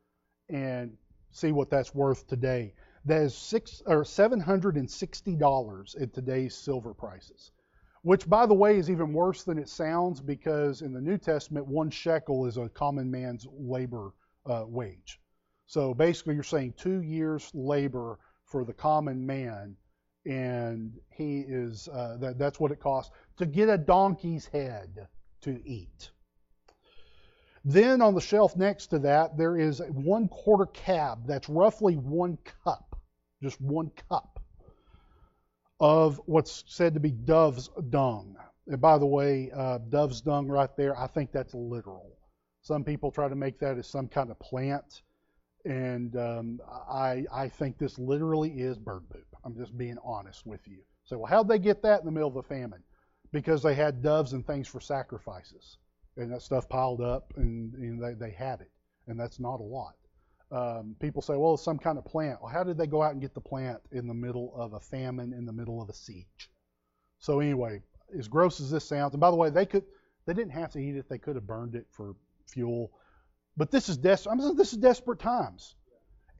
and 0.49 0.97
see 1.31 1.52
what 1.52 1.69
that's 1.69 1.95
worth 1.95 2.26
today. 2.26 2.73
That 3.05 3.23
is 3.23 3.37
six 3.37 3.83
or 3.87 4.05
seven 4.05 4.41
hundred 4.41 4.76
and 4.76 4.91
sixty 4.91 5.37
dollars 5.37 5.95
at 6.00 6.14
today's 6.14 6.55
silver 6.55 6.95
prices. 6.95 7.50
Which, 8.02 8.29
by 8.29 8.47
the 8.47 8.55
way, 8.55 8.79
is 8.79 8.91
even 8.91 9.12
worse 9.12 9.45
than 9.45 9.59
it 9.59 9.69
sounds 9.69 10.21
because 10.21 10.83
in 10.83 10.93
the 10.93 11.00
New 11.00 11.19
Testament, 11.19 11.67
one 11.67 11.91
shekel 11.91 12.47
is 12.47 12.57
a 12.57 12.71
common 12.71 13.11
man's 13.11 13.47
labor 13.52 14.12
uh, 14.47 14.64
wage. 14.67 15.21
So 15.67 15.95
basically, 15.95 16.35
you're 16.35 16.43
saying 16.43 16.75
two 16.76 17.02
years' 17.02 17.50
labor 17.55 18.19
for 18.45 18.64
the 18.64 18.73
common 18.73 19.25
man 19.25 19.76
and 20.25 20.93
he 21.11 21.41
is 21.41 21.88
uh, 21.88 22.17
that, 22.19 22.38
that's 22.38 22.61
what 22.61 22.71
it 22.71 22.81
costs 22.81 23.12
to 23.38 23.47
get 23.47 23.69
a 23.69 23.79
donkey's 23.79 24.47
head 24.47 25.09
to 25.43 25.61
eat. 25.67 26.11
Then 27.64 28.02
on 28.02 28.14
the 28.14 28.21
shelf 28.21 28.57
next 28.57 28.88
to 28.88 28.99
that, 29.00 29.37
there 29.37 29.57
is 29.57 29.81
a 29.81 29.87
one 29.87 30.29
quarter 30.29 30.67
cab 30.67 31.26
that's 31.26 31.49
roughly 31.49 31.95
one 31.95 32.38
cup, 32.64 32.97
just 33.43 33.61
one 33.61 33.91
cup 34.09 34.41
of 35.79 36.21
what's 36.26 36.64
said 36.67 36.95
to 36.95 37.00
be 37.00 37.11
dove's 37.11 37.71
dung. 37.91 38.37
And 38.67 38.81
by 38.81 38.99
the 38.99 39.07
way, 39.07 39.50
uh, 39.55 39.79
dove's 39.79 40.21
dung 40.21 40.49
right 40.49 40.71
there, 40.76 40.99
I 40.99 41.07
think 41.07 41.33
that's 41.33 41.55
literal. 41.55 42.17
Some 42.62 42.85
people 42.85 43.11
try 43.11 43.29
to 43.29 43.35
make 43.35 43.59
that 43.59 43.79
as 43.79 43.88
some 43.88 44.07
kind 44.07 44.31
of 44.31 44.38
plant, 44.38 45.02
and 45.64 46.14
um, 46.17 46.61
I, 46.88 47.25
I 47.33 47.49
think 47.49 47.79
this 47.79 47.99
literally 47.99 48.50
is 48.50 48.79
bird 48.79 49.02
poop. 49.11 49.32
I'm 49.44 49.56
just 49.56 49.76
being 49.76 49.96
honest 50.04 50.46
with 50.46 50.66
you. 50.66 50.78
So, 51.04 51.18
well, 51.18 51.30
how'd 51.30 51.49
they 51.49 51.58
get 51.58 51.82
that 51.82 52.00
in 52.00 52.06
the 52.06 52.12
middle 52.12 52.28
of 52.28 52.37
a 52.37 52.42
famine? 52.42 52.82
Because 53.32 53.62
they 53.62 53.75
had 53.75 54.02
doves 54.02 54.32
and 54.32 54.46
things 54.46 54.68
for 54.68 54.80
sacrifices. 54.80 55.78
And 56.16 56.32
that 56.32 56.42
stuff 56.42 56.68
piled 56.68 57.00
up 57.00 57.32
and, 57.37 57.75
and 57.75 58.02
they, 58.02 58.14
they 58.14 58.32
had 58.32 58.61
it. 58.61 58.70
And 59.06 59.18
that's 59.18 59.40
not 59.40 59.61
a 59.61 59.62
lot. 59.62 59.94
Um, 60.52 60.94
people 61.00 61.22
say, 61.22 61.34
well, 61.34 61.54
it's 61.54 61.62
some 61.62 61.78
kind 61.78 61.96
of 61.96 62.04
plant. 62.04 62.38
Well, 62.42 62.52
how 62.52 62.62
did 62.62 62.76
they 62.76 62.87
go 62.87 63.02
out 63.02 63.12
and 63.12 63.20
get 63.22 63.34
the 63.34 63.40
plant 63.40 63.80
in 63.90 64.06
the 64.06 64.14
middle 64.14 64.52
of 64.54 64.75
a 64.75 64.80
famine, 64.80 65.32
in 65.32 65.46
the 65.46 65.52
middle 65.52 65.80
of 65.80 65.88
a 65.88 65.94
siege? 65.94 66.50
So 67.18 67.40
anyway, 67.40 67.80
as 68.18 68.28
gross 68.28 68.61
as 68.61 68.70
this 68.70 68.84
sounds, 68.84 69.14
and 69.14 69.20
by 69.20 69.30
the 69.30 69.37
way, 69.37 69.49
they 69.49 69.64
could 69.64 69.84
they 70.26 70.34
didn't 70.34 70.52
have 70.52 70.72
to 70.72 70.78
eat 70.78 70.96
it; 70.96 71.08
they 71.08 71.18
could 71.18 71.37
have 71.37 71.46
burned 71.46 71.75
it 71.75 71.87
for 71.90 72.14
fuel. 72.46 72.92
But 73.56 73.70
this 73.70 73.88
is 73.88 73.96
des- 73.96 74.28
I'm 74.30 74.40
saying 74.40 74.56
this 74.56 74.72
is 74.72 74.78
desperate 74.78 75.18
times. 75.18 75.75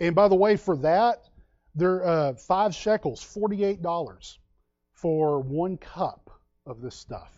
And 0.01 0.15
by 0.15 0.29
the 0.29 0.35
way, 0.35 0.57
for 0.57 0.77
that, 0.79 1.29
They're 1.75 2.07
uh, 2.07 2.35
five 2.35 2.75
shekels, 2.75 3.25
$48 3.25 4.37
for 4.93 5.41
one 5.41 5.79
cup 5.79 6.31
of 6.67 6.83
this 6.83 6.95
stuff. 6.95 7.33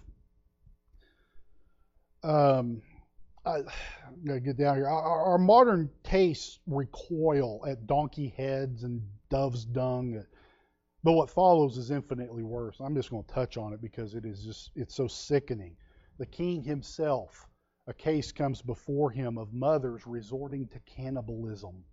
Um, 2.25 2.83
I, 3.45 3.59
I 3.59 3.63
gotta 4.25 4.41
get 4.41 4.57
down 4.57 4.77
here. 4.77 4.89
Our, 4.89 5.33
our, 5.33 5.39
modern 5.39 5.91
tastes 6.03 6.59
recoil 6.67 7.65
at 7.67 7.87
donkey 7.87 8.35
heads 8.37 8.83
and 8.83 9.03
dove's 9.31 9.65
dung, 9.65 10.25
but 11.05 11.13
what 11.13 11.31
follows 11.31 11.77
is 11.77 11.91
infinitely 11.91 12.43
worse. 12.43 12.77
I'm 12.81 12.95
just 12.95 13.11
going 13.11 13.25
to 13.25 13.35
touch 13.35 13.57
on 13.57 13.73
it 13.73 13.81
because 13.81 14.15
it 14.15 14.25
is 14.25 14.43
just 14.43 14.71
it's 14.75 14.95
so 14.95 15.07
sickening. 15.07 15.77
The 16.19 16.27
king 16.27 16.63
himself, 16.65 17.47
a 17.87 17.95
case 17.95 18.33
comes 18.33 18.63
before 18.63 19.11
him 19.11 19.39
of 19.39 19.53
mothers 19.53 20.07
resorting 20.07 20.67
to 20.69 20.81
cannibalism, 20.81 21.85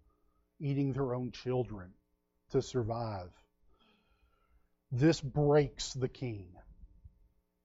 eating 0.60 0.94
their 0.94 1.14
own 1.14 1.32
children 1.32 1.92
to 2.52 2.62
survive. 2.62 3.32
This 4.92 5.22
breaks 5.22 5.94
the 5.94 6.10
king 6.10 6.48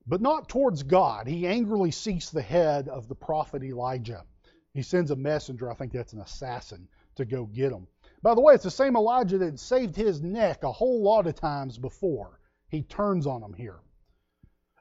but 0.07 0.21
not 0.21 0.49
towards 0.49 0.83
God. 0.83 1.27
He 1.27 1.47
angrily 1.47 1.91
seeks 1.91 2.31
the 2.31 2.43
head 2.43 2.89
of 2.89 3.09
the 3.09 3.15
prophet 3.15 3.63
Elijah. 3.63 4.25
He 4.73 4.83
sends 4.83 5.11
a 5.11 5.17
messenger, 5.17 5.71
I 5.71 5.75
think 5.75 5.93
that's 5.93 6.13
an 6.13 6.21
assassin, 6.21 6.87
to 7.17 7.25
go 7.25 7.47
get 7.47 7.73
him. 7.73 7.89
By 8.23 8.35
the 8.35 8.41
way, 8.41 8.55
it's 8.55 8.65
the 8.65 8.71
same 8.71 8.97
Elijah 8.97 9.39
that 9.39 9.59
saved 9.59 9.97
his 9.97 10.23
neck 10.23 10.63
a 10.63 10.73
whole 10.73 11.03
lot 11.03 11.27
of 11.27 11.35
times 11.35 11.79
before. 11.79 12.41
He 12.69 12.83
turns 12.83 13.27
on 13.27 13.43
him 13.43 13.53
here. 13.53 13.81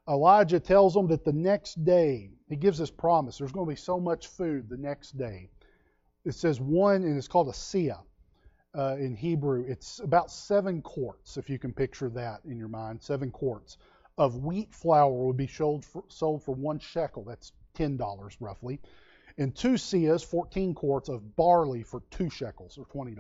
Elijah 0.08 0.60
tells 0.60 0.96
him 0.96 1.08
that 1.08 1.26
the 1.26 1.34
next 1.34 1.84
day, 1.84 2.32
he 2.48 2.56
gives 2.56 2.78
this 2.78 2.92
promise 2.92 3.38
there's 3.38 3.52
going 3.52 3.66
to 3.66 3.72
be 3.72 3.76
so 3.76 4.00
much 4.00 4.28
food 4.28 4.70
the 4.70 4.78
next 4.78 5.18
day. 5.18 5.50
It 6.24 6.34
says 6.34 6.60
one, 6.60 7.04
and 7.04 7.18
it's 7.18 7.28
called 7.28 7.50
a 7.50 7.54
seah 7.54 8.02
uh, 8.77 8.96
in 8.98 9.15
Hebrew. 9.15 9.65
It's 9.67 10.00
about 10.00 10.32
seven 10.32 10.82
quarts, 10.82 11.38
if 11.38 11.50
you 11.50 11.60
can 11.60 11.74
picture 11.74 12.10
that 12.10 12.41
in 12.46 12.58
your 12.58 12.67
mind, 12.67 13.01
seven 13.01 13.32
quarts 13.32 13.77
of 14.17 14.44
wheat 14.44 14.74
flour 14.74 15.12
would 15.25 15.38
be 15.38 15.48
sold 15.48 15.86
for, 15.86 16.03
sold 16.08 16.44
for 16.44 16.55
one 16.55 16.79
shekel. 16.79 17.24
That's 17.24 17.51
$10 17.77 18.36
roughly. 18.39 18.79
And 19.38 19.53
two 19.53 19.74
seahs, 19.74 20.24
14 20.24 20.74
quarts 20.74 21.10
of 21.10 21.36
barley 21.36 21.84
for 21.84 22.01
two 22.10 22.29
shekels 22.29 22.77
or 22.77 22.86
$20. 22.86 23.17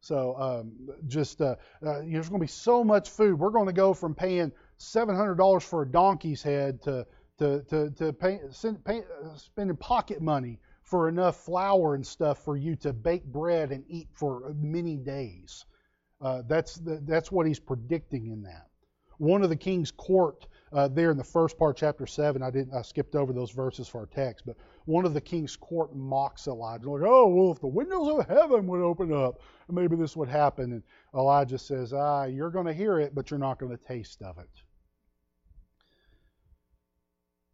So 0.00 0.34
um, 0.36 0.72
just 1.06 1.40
uh, 1.40 1.54
uh, 1.86 2.00
there's 2.04 2.28
going 2.28 2.40
to 2.40 2.44
be 2.44 2.48
so 2.48 2.82
much 2.82 3.08
food. 3.08 3.38
We're 3.38 3.50
going 3.50 3.66
to 3.66 3.72
go 3.72 3.94
from 3.94 4.16
paying 4.16 4.50
$700 4.80 5.62
for 5.62 5.82
a 5.82 5.86
donkey's 5.86 6.42
head 6.42 6.82
to 6.82 7.06
to 7.38 7.62
to, 7.62 7.90
to 7.90 8.12
pay, 8.12 8.40
send, 8.50 8.84
pay, 8.84 8.98
uh, 9.00 9.36
spending 9.36 9.76
pocket 9.76 10.20
money 10.20 10.58
for 10.92 11.08
enough 11.08 11.36
flour 11.36 11.94
and 11.94 12.06
stuff 12.06 12.44
for 12.44 12.56
you 12.56 12.76
to 12.76 12.92
bake 12.92 13.24
bread 13.24 13.72
and 13.72 13.82
eat 13.88 14.08
for 14.12 14.54
many 14.58 14.96
days. 14.96 15.64
Uh, 16.20 16.42
that's 16.46 16.74
the, 16.74 17.00
that's 17.06 17.32
what 17.32 17.46
he's 17.46 17.58
predicting 17.58 18.26
in 18.26 18.42
that 18.42 18.68
one 19.22 19.44
of 19.44 19.50
the 19.50 19.56
king's 19.56 19.92
court 19.92 20.48
uh, 20.72 20.88
there 20.88 21.12
in 21.12 21.16
the 21.16 21.22
first 21.22 21.56
part, 21.56 21.76
chapter 21.76 22.06
seven. 22.08 22.42
I 22.42 22.50
didn't. 22.50 22.74
I 22.74 22.82
skipped 22.82 23.14
over 23.14 23.32
those 23.32 23.52
verses 23.52 23.86
for 23.86 24.00
our 24.00 24.06
text, 24.06 24.44
but 24.44 24.56
one 24.86 25.04
of 25.04 25.14
the 25.14 25.20
king's 25.20 25.54
court 25.54 25.94
mocks 25.94 26.48
Elijah, 26.48 26.90
like, 26.90 27.02
"Oh, 27.04 27.28
well, 27.28 27.52
if 27.52 27.60
the 27.60 27.68
windows 27.68 28.08
of 28.08 28.26
heaven 28.26 28.66
would 28.66 28.80
open 28.80 29.12
up, 29.12 29.40
maybe 29.70 29.94
this 29.94 30.16
would 30.16 30.28
happen." 30.28 30.72
And 30.72 30.82
Elijah 31.14 31.58
says, 31.58 31.92
"Ah, 31.92 32.24
you're 32.24 32.50
going 32.50 32.66
to 32.66 32.72
hear 32.72 32.98
it, 32.98 33.14
but 33.14 33.30
you're 33.30 33.38
not 33.38 33.58
going 33.58 33.70
to 33.70 33.84
taste 33.84 34.22
of 34.22 34.38
it." 34.38 34.50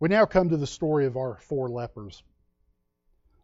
We 0.00 0.08
now 0.08 0.24
come 0.24 0.48
to 0.48 0.56
the 0.56 0.66
story 0.66 1.04
of 1.04 1.16
our 1.16 1.36
four 1.36 1.68
lepers. 1.68 2.22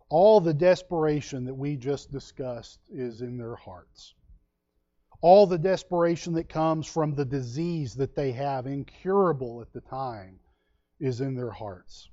All 0.08 0.40
the 0.40 0.54
desperation 0.54 1.44
that 1.44 1.54
we 1.54 1.76
just 1.76 2.10
discussed 2.10 2.80
is 2.90 3.20
in 3.20 3.36
their 3.38 3.56
hearts 3.56 4.14
all 5.24 5.46
the 5.46 5.56
desperation 5.56 6.34
that 6.34 6.50
comes 6.50 6.86
from 6.86 7.14
the 7.14 7.24
disease 7.24 7.94
that 7.94 8.14
they 8.14 8.30
have, 8.30 8.66
incurable 8.66 9.62
at 9.62 9.72
the 9.72 9.80
time, 9.80 10.38
is 11.00 11.22
in 11.22 11.34
their 11.34 11.50
hearts. 11.50 12.10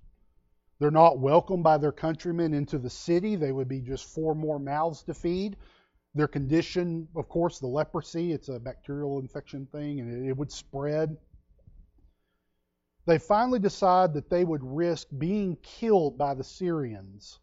They're 0.80 0.92
not 0.92 1.20
welcomed 1.20 1.62
by 1.62 1.78
their 1.78 1.92
countrymen 1.92 2.54
into 2.54 2.80
the 2.80 2.90
city. 2.90 3.36
They 3.36 3.52
would 3.52 3.68
be 3.68 3.82
just 3.82 4.06
four 4.06 4.34
more 4.34 4.60
mouths 4.60 5.04
to 5.04 5.14
feed. 5.14 5.58
Their 6.16 6.30
condition, 6.30 7.10
of 7.14 7.28
course, 7.28 7.60
the 7.60 7.68
leprosy, 7.68 8.32
it's 8.32 8.48
a 8.48 8.62
bacterial 8.62 9.20
infection 9.20 9.66
thing 9.66 10.00
and 10.00 10.26
it 10.26 10.38
would 10.38 10.50
spread. 10.50 11.18
They 13.08 13.18
finally 13.18 13.60
decide 13.60 14.14
that 14.14 14.30
they 14.30 14.46
would 14.46 14.64
risk 14.64 15.10
being 15.18 15.58
killed 15.58 16.18
by 16.18 16.34
the 16.34 16.46
Syrians 16.46 17.41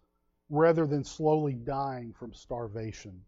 rather 0.51 0.87
than 0.87 1.05
slowly 1.05 1.55
dying 1.55 2.13
from 2.13 2.33
starvation. 2.33 3.23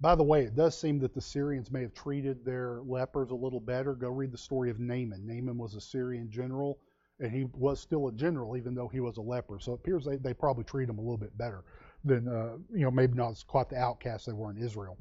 By 0.00 0.16
the 0.16 0.24
way, 0.24 0.42
it 0.42 0.56
does 0.56 0.76
seem 0.76 0.98
that 1.00 1.14
the 1.14 1.20
Syrians 1.20 1.70
may 1.70 1.82
have 1.82 1.94
treated 1.94 2.44
their 2.44 2.80
lepers 2.84 3.30
a 3.30 3.36
little 3.36 3.60
better. 3.60 3.94
Go 3.94 4.08
read 4.08 4.32
the 4.32 4.38
story 4.38 4.68
of 4.68 4.80
Naaman. 4.80 5.24
Naaman 5.24 5.56
was 5.56 5.76
a 5.76 5.80
Syrian 5.80 6.28
general, 6.28 6.80
and 7.20 7.30
he 7.30 7.44
was 7.54 7.78
still 7.78 8.08
a 8.08 8.12
general, 8.12 8.56
even 8.56 8.74
though 8.74 8.88
he 8.88 8.98
was 8.98 9.16
a 9.18 9.22
leper. 9.22 9.60
So 9.60 9.72
it 9.72 9.76
appears 9.76 10.04
they, 10.04 10.16
they 10.16 10.34
probably 10.34 10.64
treat 10.64 10.88
him 10.88 10.98
a 10.98 11.02
little 11.02 11.16
bit 11.16 11.38
better 11.38 11.62
than, 12.04 12.26
uh, 12.26 12.56
you 12.72 12.84
know, 12.84 12.90
maybe 12.90 13.14
not 13.14 13.42
quite 13.46 13.68
the 13.68 13.76
outcasts 13.76 14.26
they 14.26 14.32
were 14.32 14.50
in 14.50 14.58
Israel. 14.58 14.98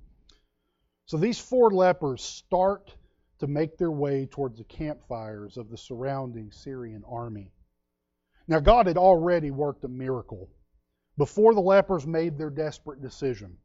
So 1.08 1.18
these 1.18 1.40
four 1.40 1.72
lepers 1.72 2.22
start 2.22 2.94
to 3.40 3.48
make 3.48 3.80
their 3.80 3.92
way 3.92 4.28
towards 4.28 4.60
the 4.60 4.64
campfires 4.66 5.58
of 5.58 5.72
the 5.72 5.78
surrounding 5.78 6.52
Syrian 6.52 7.04
army. 7.10 7.52
Now, 8.48 8.60
God 8.60 8.86
had 8.86 8.98
already 8.98 9.50
worked 9.50 9.84
a 9.84 9.88
miracle 9.88 10.48
before 11.18 11.54
the 11.54 11.62
lepers 11.62 12.08
made 12.08 12.38
their 12.38 12.50
desperate 12.50 13.02
decision. 13.02 13.58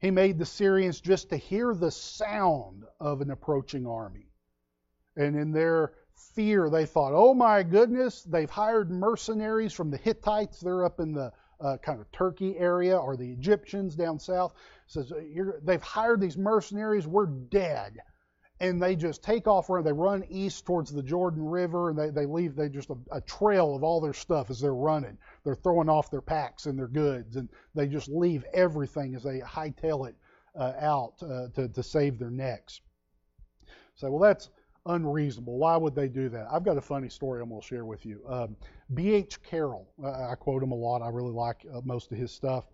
He 0.00 0.10
made 0.10 0.38
the 0.38 0.46
Syrians 0.46 1.00
just 1.00 1.30
to 1.30 1.36
hear 1.36 1.74
the 1.74 1.90
sound 1.90 2.84
of 3.00 3.20
an 3.20 3.30
approaching 3.30 3.86
army. 3.86 4.28
And 5.16 5.36
in 5.36 5.52
their 5.52 5.92
fear, 6.34 6.68
they 6.68 6.84
thought, 6.84 7.12
oh 7.14 7.32
my 7.32 7.62
goodness, 7.62 8.22
they've 8.22 8.50
hired 8.50 8.90
mercenaries 8.90 9.72
from 9.72 9.90
the 9.90 9.96
Hittites. 9.96 10.60
They're 10.60 10.84
up 10.84 11.00
in 11.00 11.12
the 11.12 11.32
uh, 11.60 11.78
kind 11.78 12.00
of 12.00 12.12
Turkey 12.12 12.58
area, 12.58 12.96
or 12.96 13.16
the 13.16 13.32
Egyptians 13.32 13.96
down 13.96 14.18
south. 14.18 14.52
Says 14.86 15.10
they've 15.62 15.82
hired 15.82 16.20
these 16.20 16.36
mercenaries. 16.36 17.06
We're 17.06 17.26
dead 17.26 17.98
and 18.60 18.82
they 18.82 18.96
just 18.96 19.22
take 19.22 19.46
off 19.46 19.68
around. 19.68 19.84
They 19.84 19.92
run 19.92 20.24
east 20.30 20.64
towards 20.64 20.92
the 20.92 21.02
Jordan 21.02 21.44
River, 21.44 21.90
and 21.90 21.98
they, 21.98 22.10
they 22.10 22.26
leave 22.26 22.56
they 22.56 22.68
just 22.68 22.90
a, 22.90 22.96
a, 23.12 23.20
trail 23.22 23.74
of 23.74 23.82
all 23.82 24.00
their 24.00 24.14
stuff 24.14 24.50
as 24.50 24.60
they're 24.60 24.74
running. 24.74 25.18
They're 25.44 25.54
throwing 25.54 25.88
off 25.88 26.10
their 26.10 26.22
packs 26.22 26.66
and 26.66 26.78
their 26.78 26.88
goods, 26.88 27.36
and 27.36 27.48
they 27.74 27.86
just 27.86 28.08
leave 28.08 28.44
everything 28.54 29.14
as 29.14 29.22
they 29.22 29.40
hightail 29.40 30.08
it 30.08 30.14
uh, 30.58 30.72
out 30.80 31.14
uh, 31.22 31.48
to 31.54 31.68
to 31.68 31.82
save 31.82 32.18
their 32.18 32.30
necks. 32.30 32.80
Say, 33.94 34.06
so, 34.06 34.10
well, 34.10 34.20
that's 34.20 34.50
unreasonable. 34.86 35.58
Why 35.58 35.76
would 35.76 35.94
they 35.94 36.08
do 36.08 36.28
that? 36.30 36.46
I've 36.50 36.64
got 36.64 36.76
a 36.76 36.82
funny 36.82 37.08
story 37.08 37.42
I'm 37.42 37.48
going 37.48 37.60
to 37.60 37.66
share 37.66 37.84
with 37.84 38.06
you. 38.06 38.20
Um, 38.28 38.56
B.H. 38.94 39.42
Carroll, 39.42 39.88
uh, 40.02 40.30
I 40.30 40.34
quote 40.34 40.62
him 40.62 40.72
a 40.72 40.76
lot. 40.76 41.02
I 41.02 41.08
really 41.08 41.32
like 41.32 41.66
uh, 41.74 41.80
most 41.84 42.12
of 42.12 42.18
his 42.18 42.30
stuff. 42.30 42.66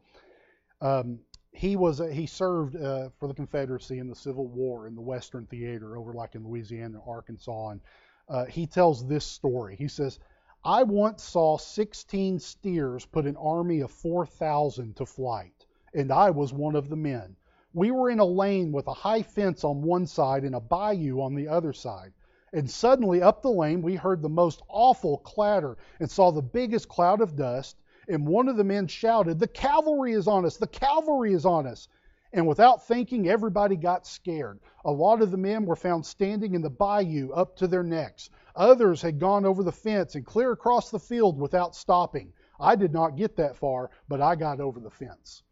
Um, 0.81 1.21
he 1.53 1.77
was 1.77 2.01
a, 2.01 2.13
he 2.13 2.27
served 2.27 2.77
uh, 2.77 3.11
for 3.19 3.29
the 3.29 3.35
Confederacy 3.35 3.99
in 3.99 4.09
the 4.09 4.17
Civil 4.17 4.47
War 4.47 4.87
in 4.87 4.95
the 4.95 5.01
Western 5.01 5.47
Theater 5.47 5.97
over 5.97 6.15
like 6.15 6.35
in 6.35 6.45
Louisiana, 6.45 6.99
Arkansas, 7.07 7.69
and 7.69 7.81
uh, 8.29 8.47
he 8.47 8.67
tells 8.67 9.07
this 9.07 9.25
story. 9.25 9.77
He 9.77 9.87
says, 9.87 10.19
"I 10.65 10.83
once 10.83 11.23
saw 11.23 11.59
16 11.59 12.39
steers 12.39 13.05
put 13.05 13.27
an 13.27 13.37
army 13.37 13.81
of 13.81 13.91
4,000 13.91 14.97
to 14.97 15.07
flight, 15.07 15.67
and 15.95 16.11
I 16.11 16.31
was 16.31 16.53
one 16.55 16.75
of 16.75 16.89
the 16.89 16.97
men. 16.97 17.37
We 17.75 17.91
were 17.91 18.11
in 18.11 18.19
a 18.19 18.25
lane 18.25 18.73
with 18.73 18.87
a 18.87 18.95
high 18.95 19.23
fence 19.23 19.63
on 19.63 19.83
one 19.83 20.07
side 20.07 20.45
and 20.45 20.55
a 20.55 20.61
bayou 20.61 21.21
on 21.21 21.35
the 21.35 21.49
other 21.49 21.75
side." 21.75 22.13
And 22.55 22.71
suddenly, 22.71 23.23
up 23.23 23.43
the 23.43 23.51
lane, 23.51 23.83
we 23.83 23.95
heard 23.95 24.21
the 24.21 24.29
most 24.29 24.63
awful 24.69 25.19
clatter 25.19 25.77
and 26.01 26.11
saw 26.11 26.31
the 26.31 26.43
biggest 26.43 26.89
cloud 26.89 27.21
of 27.21 27.37
dust 27.37 27.77
and 28.13 28.27
one 28.27 28.49
of 28.49 28.57
the 28.57 28.65
men 28.65 28.87
shouted, 28.87 29.39
The 29.39 29.49
cavalry 29.49 30.13
is 30.13 30.29
on 30.29 30.45
us! 30.45 30.59
The 30.59 30.67
cavalry 30.67 31.33
is 31.33 31.47
on 31.47 31.67
us! 31.67 31.89
And 32.33 32.47
without 32.47 32.87
thinking, 32.87 33.29
everybody 33.29 33.77
got 33.77 34.07
scared. 34.07 34.61
A 34.85 34.91
lot 34.91 35.23
of 35.23 35.31
the 35.31 35.37
men 35.37 35.67
were 35.67 35.77
found 35.77 36.05
standing 36.05 36.55
in 36.55 36.63
the 36.63 36.71
bayou 36.71 37.31
up 37.33 37.57
to 37.57 37.67
their 37.67 37.83
necks. 37.83 38.31
Others 38.55 39.03
had 39.03 39.19
gone 39.19 39.45
over 39.45 39.63
the 39.63 39.73
fence 39.73 40.15
and 40.15 40.25
clear 40.25 40.53
across 40.53 40.91
the 40.91 40.99
field 40.99 41.39
without 41.39 41.75
stopping. 41.75 42.33
I 42.61 42.77
did 42.77 42.93
not 42.93 43.17
get 43.17 43.37
that 43.37 43.57
far, 43.57 43.91
but 44.09 44.21
I 44.21 44.37
got 44.37 44.61
over 44.61 44.81
the 44.81 44.91
fence. 44.91 45.43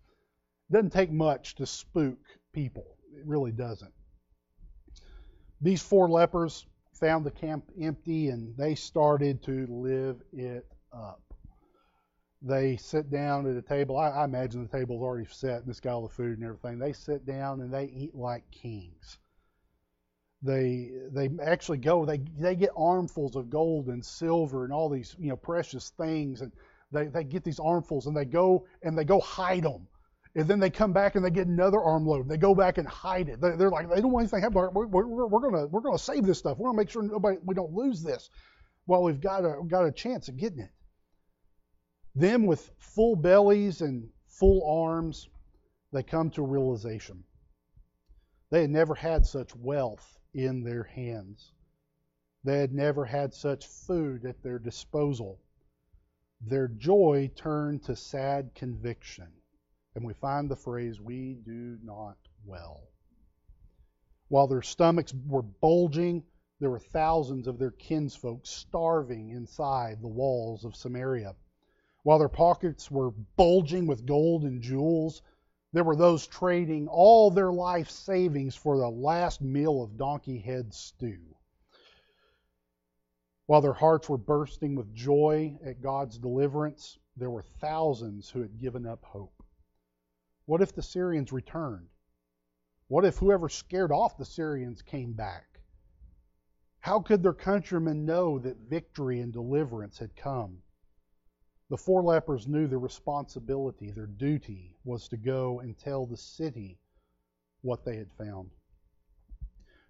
It 0.68 0.74
doesn't 0.74 0.92
take 0.92 1.10
much 1.10 1.54
to 1.56 1.66
spook 1.66 2.18
people. 2.52 2.96
It 3.14 3.26
really 3.26 3.52
doesn't. 3.52 3.92
These 5.60 5.82
four 5.82 6.08
lepers 6.08 6.66
found 6.92 7.24
the 7.24 7.30
camp 7.30 7.70
empty 7.80 8.28
and 8.28 8.56
they 8.56 8.74
started 8.74 9.42
to 9.44 9.66
live 9.66 10.22
it 10.32 10.66
up 10.92 11.29
they 12.42 12.76
sit 12.76 13.10
down 13.10 13.46
at 13.46 13.56
a 13.56 13.62
table. 13.62 13.98
I, 13.98 14.10
I 14.10 14.24
imagine 14.24 14.62
the 14.62 14.78
table's 14.78 15.02
already 15.02 15.26
set 15.30 15.60
and 15.62 15.68
it's 15.68 15.80
got 15.80 15.94
all 15.94 16.02
the 16.08 16.14
food 16.14 16.38
and 16.38 16.44
everything. 16.44 16.78
They 16.78 16.92
sit 16.92 17.26
down 17.26 17.60
and 17.60 17.72
they 17.72 17.84
eat 17.86 18.14
like 18.14 18.50
kings. 18.50 19.18
They 20.42 20.90
they 21.12 21.30
actually 21.42 21.78
go. 21.78 22.04
They 22.06 22.18
they 22.38 22.56
get 22.56 22.70
armfuls 22.76 23.36
of 23.36 23.50
gold 23.50 23.88
and 23.88 24.04
silver 24.04 24.64
and 24.64 24.72
all 24.72 24.88
these 24.88 25.14
you 25.18 25.28
know 25.28 25.36
precious 25.36 25.90
things, 25.90 26.40
and 26.42 26.52
they 26.92 27.06
they 27.06 27.24
get 27.24 27.44
these 27.44 27.60
armfuls 27.60 28.06
and 28.06 28.16
they 28.16 28.24
go 28.24 28.66
and 28.82 28.96
they 28.96 29.04
go 29.04 29.20
hide 29.20 29.64
them 29.64 29.86
And 30.34 30.48
then 30.48 30.60
they 30.60 30.70
come 30.70 30.92
back 30.92 31.16
and 31.16 31.24
they 31.24 31.30
get 31.30 31.48
another 31.48 31.80
armload. 31.82 32.22
And 32.22 32.30
they 32.30 32.38
go 32.38 32.54
back 32.54 32.78
and 32.78 32.88
hide 32.88 33.28
it. 33.28 33.40
They're 33.40 33.70
like, 33.70 33.90
they 33.90 34.00
don't 34.00 34.12
want 34.12 34.24
anything 34.24 34.40
to 34.40 34.44
happen. 34.44 34.74
We're, 34.74 34.86
we're, 34.86 35.26
we're 35.26 35.40
gonna 35.40 35.66
we're 35.68 35.80
gonna 35.82 35.98
save 35.98 36.24
this 36.26 36.38
stuff. 36.38 36.58
We're 36.58 36.68
gonna 36.70 36.78
make 36.78 36.90
sure 36.90 37.02
nobody 37.02 37.38
we 37.44 37.54
don't 37.54 37.72
lose 37.74 38.02
this. 38.02 38.30
While 38.86 39.02
we've 39.04 39.20
got 39.20 39.44
a 39.44 39.62
got 39.68 39.86
a 39.86 39.92
chance 39.92 40.28
of 40.28 40.36
getting 40.38 40.60
it. 40.60 40.70
Them 42.14 42.46
with 42.46 42.72
full 42.78 43.14
bellies 43.14 43.82
and 43.82 44.10
full 44.26 44.64
arms, 44.64 45.28
they 45.92 46.02
come 46.02 46.30
to 46.30 46.42
realization. 46.42 47.24
They 48.50 48.62
had 48.62 48.70
never 48.70 48.94
had 48.94 49.26
such 49.26 49.54
wealth 49.54 50.18
in 50.34 50.64
their 50.64 50.82
hands. 50.82 51.52
They 52.42 52.58
had 52.58 52.72
never 52.72 53.04
had 53.04 53.32
such 53.32 53.66
food 53.66 54.24
at 54.24 54.42
their 54.42 54.58
disposal. 54.58 55.38
Their 56.40 56.68
joy 56.68 57.30
turned 57.36 57.84
to 57.84 57.94
sad 57.94 58.54
conviction. 58.54 59.28
And 59.94 60.04
we 60.04 60.14
find 60.14 60.50
the 60.50 60.56
phrase, 60.56 61.00
we 61.00 61.34
do 61.34 61.78
not 61.82 62.16
well. 62.44 62.88
While 64.28 64.46
their 64.46 64.62
stomachs 64.62 65.14
were 65.26 65.42
bulging, 65.42 66.24
there 66.60 66.70
were 66.70 66.78
thousands 66.78 67.46
of 67.46 67.58
their 67.58 67.72
kinsfolk 67.72 68.46
starving 68.46 69.30
inside 69.30 70.00
the 70.00 70.08
walls 70.08 70.64
of 70.64 70.76
Samaria. 70.76 71.34
While 72.02 72.18
their 72.18 72.28
pockets 72.28 72.90
were 72.90 73.10
bulging 73.10 73.86
with 73.86 74.06
gold 74.06 74.44
and 74.44 74.62
jewels, 74.62 75.22
there 75.72 75.84
were 75.84 75.96
those 75.96 76.26
trading 76.26 76.88
all 76.88 77.30
their 77.30 77.52
life 77.52 77.90
savings 77.90 78.56
for 78.56 78.76
the 78.76 78.90
last 78.90 79.40
meal 79.40 79.82
of 79.82 79.96
donkey 79.96 80.38
head 80.38 80.72
stew. 80.72 81.36
While 83.46 83.60
their 83.60 83.74
hearts 83.74 84.08
were 84.08 84.16
bursting 84.16 84.76
with 84.76 84.94
joy 84.94 85.58
at 85.64 85.82
God's 85.82 86.18
deliverance, 86.18 86.98
there 87.16 87.30
were 87.30 87.42
thousands 87.42 88.30
who 88.30 88.40
had 88.40 88.58
given 88.58 88.86
up 88.86 89.04
hope. 89.04 89.42
What 90.46 90.62
if 90.62 90.72
the 90.74 90.82
Syrians 90.82 91.32
returned? 91.32 91.88
What 92.88 93.04
if 93.04 93.18
whoever 93.18 93.48
scared 93.48 93.92
off 93.92 94.16
the 94.16 94.24
Syrians 94.24 94.82
came 94.82 95.12
back? 95.12 95.60
How 96.80 97.00
could 97.00 97.22
their 97.22 97.34
countrymen 97.34 98.04
know 98.04 98.38
that 98.38 98.56
victory 98.56 99.20
and 99.20 99.32
deliverance 99.32 99.98
had 99.98 100.16
come? 100.16 100.62
The 101.70 101.76
four 101.76 102.02
lepers 102.02 102.48
knew 102.48 102.66
their 102.66 102.80
responsibility, 102.80 103.92
their 103.92 104.08
duty 104.08 104.76
was 104.84 105.06
to 105.06 105.16
go 105.16 105.60
and 105.60 105.78
tell 105.78 106.04
the 106.04 106.16
city 106.16 106.80
what 107.62 107.84
they 107.84 107.96
had 107.96 108.10
found. 108.10 108.50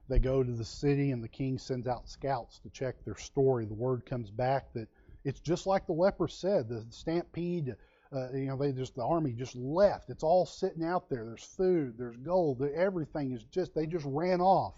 They 0.06 0.18
go 0.18 0.42
to 0.42 0.52
the 0.52 0.62
city, 0.62 1.10
and 1.10 1.24
the 1.24 1.28
king 1.28 1.56
sends 1.56 1.86
out 1.86 2.06
scouts 2.06 2.58
to 2.58 2.68
check 2.68 3.02
their 3.02 3.16
story. 3.16 3.64
The 3.64 3.72
word 3.72 4.04
comes 4.04 4.30
back 4.30 4.74
that 4.74 4.88
it's 5.24 5.40
just 5.40 5.66
like 5.66 5.86
the 5.86 5.94
lepers 5.94 6.34
said 6.34 6.68
the 6.68 6.84
stampede. 6.90 7.74
Uh, 8.12 8.30
you 8.32 8.46
know, 8.46 8.58
they 8.58 8.72
just 8.72 8.94
the 8.94 9.04
army 9.04 9.32
just 9.32 9.56
left. 9.56 10.10
It's 10.10 10.22
all 10.22 10.44
sitting 10.44 10.84
out 10.84 11.08
there. 11.08 11.24
There's 11.24 11.44
food, 11.44 11.96
there's 11.96 12.18
gold, 12.18 12.60
everything 12.60 13.32
is 13.32 13.44
just 13.44 13.74
they 13.74 13.86
just 13.86 14.04
ran 14.04 14.42
off. 14.42 14.74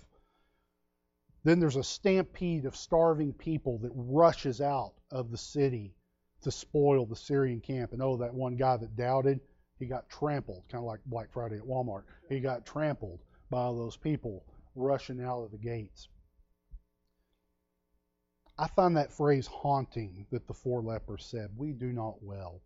Then 1.43 1.59
there's 1.59 1.75
a 1.75 1.83
stampede 1.83 2.65
of 2.65 2.77
starving 2.77 3.33
people 3.33 3.79
that 3.79 3.91
rushes 3.93 4.61
out 4.61 4.95
of 5.11 5.33
the 5.33 5.39
city 5.39 5.97
to 6.43 6.51
spoil 6.51 7.07
the 7.07 7.17
Syrian 7.17 7.61
camp. 7.61 7.93
And 7.93 8.03
oh, 8.03 8.17
that 8.19 8.35
one 8.35 8.57
guy 8.57 8.77
that 8.77 8.97
doubted, 8.97 9.41
he 9.79 9.87
got 9.87 10.09
trampled, 10.09 10.65
kind 10.71 10.83
of 10.83 10.87
like 10.87 11.01
Black 11.07 11.33
Friday 11.33 11.57
at 11.57 11.67
Walmart. 11.67 12.05
He 12.29 12.41
got 12.41 12.67
trampled 12.67 13.21
by 13.51 13.65
those 13.65 13.97
people 13.97 14.45
rushing 14.75 15.23
out 15.23 15.43
of 15.43 15.51
the 15.51 15.59
gates. 15.59 16.09
I 18.59 18.69
find 18.69 18.97
that 18.97 19.13
phrase 19.13 19.47
haunting 19.47 20.27
that 20.31 20.47
the 20.47 20.55
four 20.55 20.83
lepers 20.83 21.27
said, 21.27 21.51
We 21.57 21.73
do 21.73 21.93
not 21.93 22.23
well. 22.23 22.61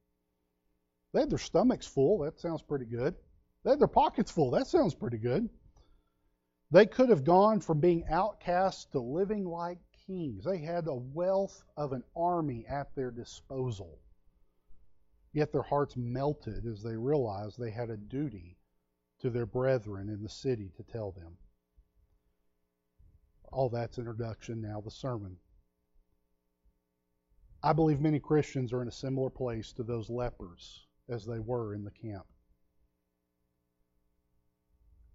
They 1.13 1.21
had 1.21 1.31
their 1.31 1.39
stomachs 1.39 1.87
full. 1.87 2.19
That 2.19 2.41
sounds 2.41 2.63
pretty 2.63 2.87
good. 2.87 3.15
They 3.63 3.71
had 3.71 3.81
their 3.81 3.89
pockets 3.89 4.31
full. 4.31 4.51
That 4.51 4.67
sounds 4.67 4.95
pretty 4.95 5.19
good. 5.19 5.49
They 6.71 6.87
could 6.87 7.09
have 7.09 7.25
gone 7.25 7.61
from 7.61 7.81
being 7.81 8.05
outcasts 8.11 8.87
to 8.87 9.01
living 9.01 9.45
like 9.45 9.79
kings. 10.07 10.45
They 10.45 10.59
had 10.59 10.87
a 10.87 10.95
wealth 10.95 11.65
of 11.77 11.93
an 11.93 12.05
army 12.17 12.65
at 12.69 12.95
their 12.95 13.11
disposal. 13.11 13.99
Yet 15.33 15.53
their 15.53 15.63
hearts 15.63 15.97
melted 15.97 16.67
as 16.67 16.83
they 16.83 16.97
realized 16.97 17.59
they 17.59 17.71
had 17.71 17.91
a 17.91 17.97
duty 17.97 18.57
to 19.21 19.31
their 19.31 19.47
brethren 19.47 20.09
in 20.09 20.23
the 20.23 20.29
city 20.29 20.71
to 20.77 20.83
tell 20.83 21.13
them. 21.13 21.37
All 23.53 23.69
that's 23.69 23.99
introduction, 23.99 24.61
now 24.61 24.81
the 24.81 24.91
sermon. 24.91 25.37
I 27.63 27.73
believe 27.73 28.01
many 28.01 28.21
Christians 28.21 28.73
are 28.73 28.83
in 28.83 28.89
a 28.89 28.93
similar 28.93 29.31
place 29.31 29.73
to 29.75 29.83
those 29.83 30.11
lepers 30.11 30.87
as 31.09 31.25
they 31.25 31.41
were 31.41 31.75
in 31.75 31.85
the 31.85 31.91
camp. 31.91 32.27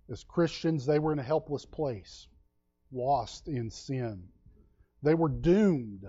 As 0.09 0.23
Christians, 0.23 0.85
they 0.85 0.99
were 0.99 1.13
in 1.13 1.19
a 1.19 1.23
helpless 1.23 1.65
place, 1.65 2.27
lost 2.91 3.47
in 3.47 3.69
sin. 3.69 4.27
They 5.03 5.15
were 5.15 5.29
doomed 5.29 6.05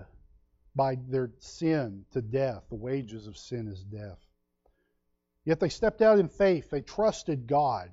by 0.75 0.97
their 1.07 1.31
sin 1.39 2.05
to 2.11 2.21
death. 2.21 2.63
The 2.69 2.75
wages 2.75 3.27
of 3.27 3.37
sin 3.37 3.67
is 3.67 3.83
death. 3.83 4.19
Yet 5.45 5.59
they 5.59 5.69
stepped 5.69 6.01
out 6.01 6.19
in 6.19 6.29
faith. 6.29 6.69
They 6.69 6.81
trusted 6.81 7.47
God. 7.47 7.91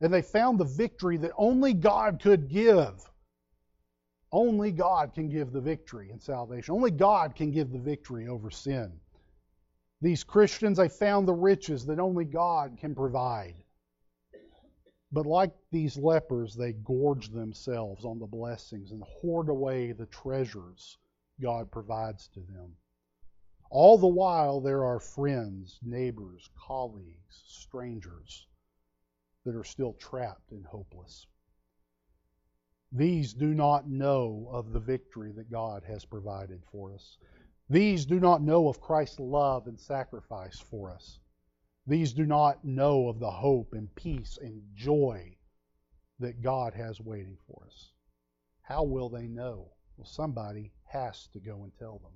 And 0.00 0.12
they 0.12 0.22
found 0.22 0.58
the 0.58 0.64
victory 0.64 1.16
that 1.18 1.32
only 1.36 1.74
God 1.74 2.20
could 2.20 2.48
give. 2.48 3.04
Only 4.32 4.70
God 4.70 5.12
can 5.12 5.28
give 5.28 5.52
the 5.52 5.60
victory 5.60 6.10
in 6.10 6.20
salvation. 6.20 6.74
Only 6.74 6.90
God 6.90 7.34
can 7.34 7.50
give 7.50 7.70
the 7.70 7.78
victory 7.78 8.28
over 8.28 8.50
sin. 8.50 8.92
These 10.00 10.24
Christians, 10.24 10.78
they 10.78 10.88
found 10.88 11.26
the 11.26 11.34
riches 11.34 11.86
that 11.86 11.98
only 11.98 12.24
God 12.24 12.78
can 12.78 12.94
provide. 12.94 13.54
But 15.12 15.26
like 15.26 15.52
these 15.72 15.96
lepers, 15.96 16.54
they 16.54 16.72
gorge 16.72 17.30
themselves 17.30 18.04
on 18.04 18.18
the 18.18 18.26
blessings 18.26 18.92
and 18.92 19.02
hoard 19.02 19.48
away 19.48 19.92
the 19.92 20.06
treasures 20.06 20.98
God 21.40 21.70
provides 21.70 22.28
to 22.28 22.40
them. 22.40 22.76
All 23.70 23.98
the 23.98 24.06
while, 24.06 24.60
there 24.60 24.84
are 24.84 25.00
friends, 25.00 25.78
neighbors, 25.82 26.48
colleagues, 26.56 27.42
strangers 27.46 28.46
that 29.44 29.54
are 29.54 29.64
still 29.64 29.94
trapped 29.94 30.50
and 30.52 30.66
hopeless. 30.66 31.26
These 32.92 33.32
do 33.32 33.54
not 33.54 33.88
know 33.88 34.48
of 34.50 34.72
the 34.72 34.80
victory 34.80 35.32
that 35.32 35.50
God 35.50 35.84
has 35.84 36.04
provided 36.04 36.60
for 36.70 36.92
us. 36.92 37.18
These 37.68 38.04
do 38.04 38.18
not 38.18 38.42
know 38.42 38.68
of 38.68 38.80
Christ's 38.80 39.20
love 39.20 39.68
and 39.68 39.78
sacrifice 39.78 40.58
for 40.58 40.90
us. 40.90 41.20
These 41.86 42.12
do 42.12 42.26
not 42.26 42.64
know 42.64 43.08
of 43.08 43.18
the 43.18 43.30
hope 43.30 43.72
and 43.72 43.92
peace 43.94 44.38
and 44.40 44.62
joy 44.74 45.36
that 46.18 46.42
God 46.42 46.74
has 46.74 47.00
waiting 47.00 47.38
for 47.46 47.64
us. 47.66 47.90
How 48.62 48.84
will 48.84 49.08
they 49.08 49.26
know? 49.26 49.72
Well, 49.96 50.06
somebody 50.06 50.72
has 50.84 51.26
to 51.32 51.40
go 51.40 51.64
and 51.64 51.72
tell 51.78 51.98
them. 51.98 52.12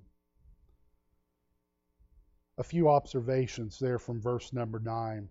A 2.57 2.63
few 2.63 2.89
observations 2.89 3.77
there 3.79 3.99
from 3.99 4.21
verse 4.21 4.53
number 4.53 4.79
9. 4.79 5.29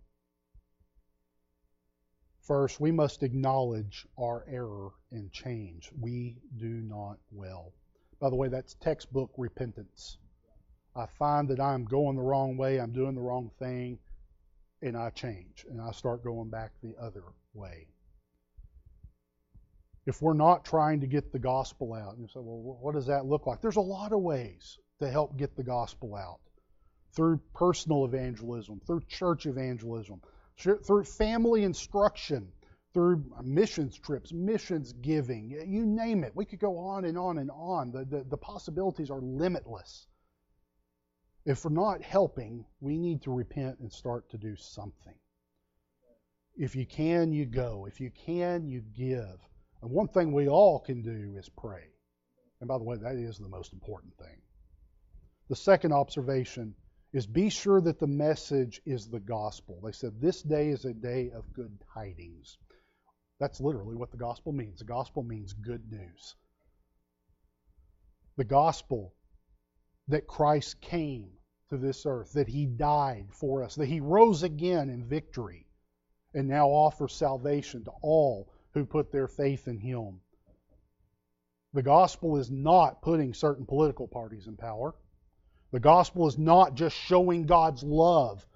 First, 2.41 2.81
we 2.81 2.93
must 2.93 3.23
acknowledge 3.23 4.07
our 4.19 4.45
error 4.47 4.91
and 5.11 5.33
change. 5.33 5.91
We 5.99 6.37
do 6.59 6.69
not 6.83 7.19
well. 7.31 7.73
By 8.21 8.29
the 8.29 8.37
way, 8.37 8.49
that's 8.49 8.75
textbook 8.75 9.31
repentance. 9.39 10.19
I 10.95 11.07
find 11.07 11.49
that 11.49 11.61
I'm 11.61 11.87
going 11.87 12.17
the 12.17 12.23
wrong 12.23 12.59
way, 12.59 12.79
I'm 12.79 12.93
doing 12.93 13.15
the 13.15 13.23
wrong 13.23 13.51
thing, 13.59 13.99
and 14.85 14.97
I 14.97 15.11
change 15.11 15.65
and 15.69 15.81
I 15.81 15.91
start 15.93 16.23
going 16.23 16.51
back 16.51 16.73
the 16.83 16.95
other 17.01 17.25
way. 17.55 17.89
If 20.07 20.21
we're 20.21 20.35
not 20.35 20.67
trying 20.67 21.01
to 21.01 21.07
get 21.07 21.33
the 21.33 21.39
gospel 21.39 21.95
out, 21.95 22.13
and 22.13 22.21
you 22.21 22.29
say, 22.29 22.41
well, 22.41 22.79
what 22.81 22.95
does 22.95 23.07
that 23.07 23.25
look 23.25 23.47
like? 23.47 23.63
There's 23.63 23.77
a 23.77 23.81
lot 23.81 24.13
of 24.13 24.21
ways 24.21 24.79
to 25.01 25.11
help 25.11 25.39
get 25.39 25.57
the 25.57 25.63
gospel 25.63 26.15
out 26.15 26.41
through 27.17 27.41
personal 27.55 28.05
evangelism, 28.05 28.81
through 28.87 29.01
church 29.09 29.47
evangelism, 29.47 30.21
through 30.59 31.05
family 31.05 31.65
instruction, 31.65 32.53
through 32.93 33.25
missions 33.43 33.99
trips, 33.99 34.33
missions 34.33 34.93
giving, 34.93 35.51
you 35.67 35.87
name 35.87 36.23
it. 36.23 36.33
We 36.35 36.45
could 36.45 36.61
go 36.61 36.79
on 36.79 37.07
and 37.07 37.17
on 37.17 37.39
and 37.39 37.51
on. 37.51 37.91
The, 37.91 38.05
the, 38.05 38.25
the 38.29 38.37
possibilities 38.37 39.11
are 39.11 39.21
limitless. 39.21 40.07
If 41.45 41.65
we're 41.65 41.73
not 41.73 42.03
helping, 42.03 42.65
we 42.81 42.97
need 42.97 43.23
to 43.23 43.33
repent 43.33 43.79
and 43.81 43.93
start 43.93 44.31
to 44.31 44.39
do 44.39 44.57
something. 44.57 45.15
If 46.57 46.75
you 46.75 46.87
can, 46.87 47.33
you 47.33 47.45
go. 47.45 47.87
If 47.87 48.01
you 48.01 48.11
can, 48.11 48.67
you 48.67 48.81
give. 48.97 49.39
And 49.83 49.91
one 49.91 50.09
thing 50.09 50.33
we 50.33 50.49
all 50.49 50.79
can 50.79 51.03
do 51.03 51.37
is 51.37 51.49
pray. 51.49 51.85
And 52.61 52.69
by 52.69 52.79
the 52.79 52.85
way, 52.85 52.97
that 52.97 53.17
is 53.17 53.39
the 53.39 53.49
most 53.49 53.73
important 53.73 54.17
thing. 54.17 54.41
The 55.49 55.57
second 55.57 55.93
observation 55.93 56.75
is 57.13 57.27
be 57.27 57.51
sure 57.51 57.81
that 57.81 58.01
the 58.01 58.07
message 58.07 58.81
is 58.87 59.09
the 59.09 59.21
gospel. 59.21 59.81
They 59.85 59.93
said, 59.93 60.21
This 60.21 60.43
day 60.43 60.69
is 60.69 60.87
a 60.87 60.95
day 60.95 61.31
of 61.31 61.53
good 61.53 61.79
tidings. 61.93 62.57
That's 63.39 63.61
literally 63.61 63.97
what 63.97 64.11
the 64.11 64.17
gospel 64.17 64.53
means. 64.53 64.79
The 64.79 64.87
gospel 64.87 65.23
means 65.23 65.53
good 65.53 65.91
news. 65.91 66.37
The 68.37 68.45
gospel 68.45 69.13
that 70.09 70.27
Christ 70.27 70.81
came 70.81 71.31
to 71.71 71.77
this 71.77 72.05
earth, 72.07 72.33
that 72.35 72.49
he 72.49 72.67
died 72.67 73.29
for 73.31 73.63
us, 73.63 73.75
that 73.77 73.87
he 73.89 74.01
rose 74.01 74.43
again 74.43 74.91
in 74.91 75.05
victory, 75.05 75.67
and 76.35 76.49
now 76.49 76.69
offers 76.69 77.15
salvation 77.15 77.85
to 77.85 77.93
all 78.03 78.51
who 78.73 78.85
put 78.85 79.11
their 79.11 79.29
faith 79.29 79.69
in 79.69 79.79
him. 79.79 80.21
The 81.73 81.83
gospel 81.83 82.37
is 82.37 82.51
not 82.51 83.03
putting 83.03 83.35
certain 83.35 83.67
political 83.67 84.07
parties 84.07 84.47
in 84.47 84.57
power. 84.57 84.95
The 85.73 85.81
gospel 85.81 86.29
is 86.29 86.39
not 86.39 86.75
just 86.75 86.97
showing 86.97 87.47
God's 87.47 87.83
love 87.83 88.47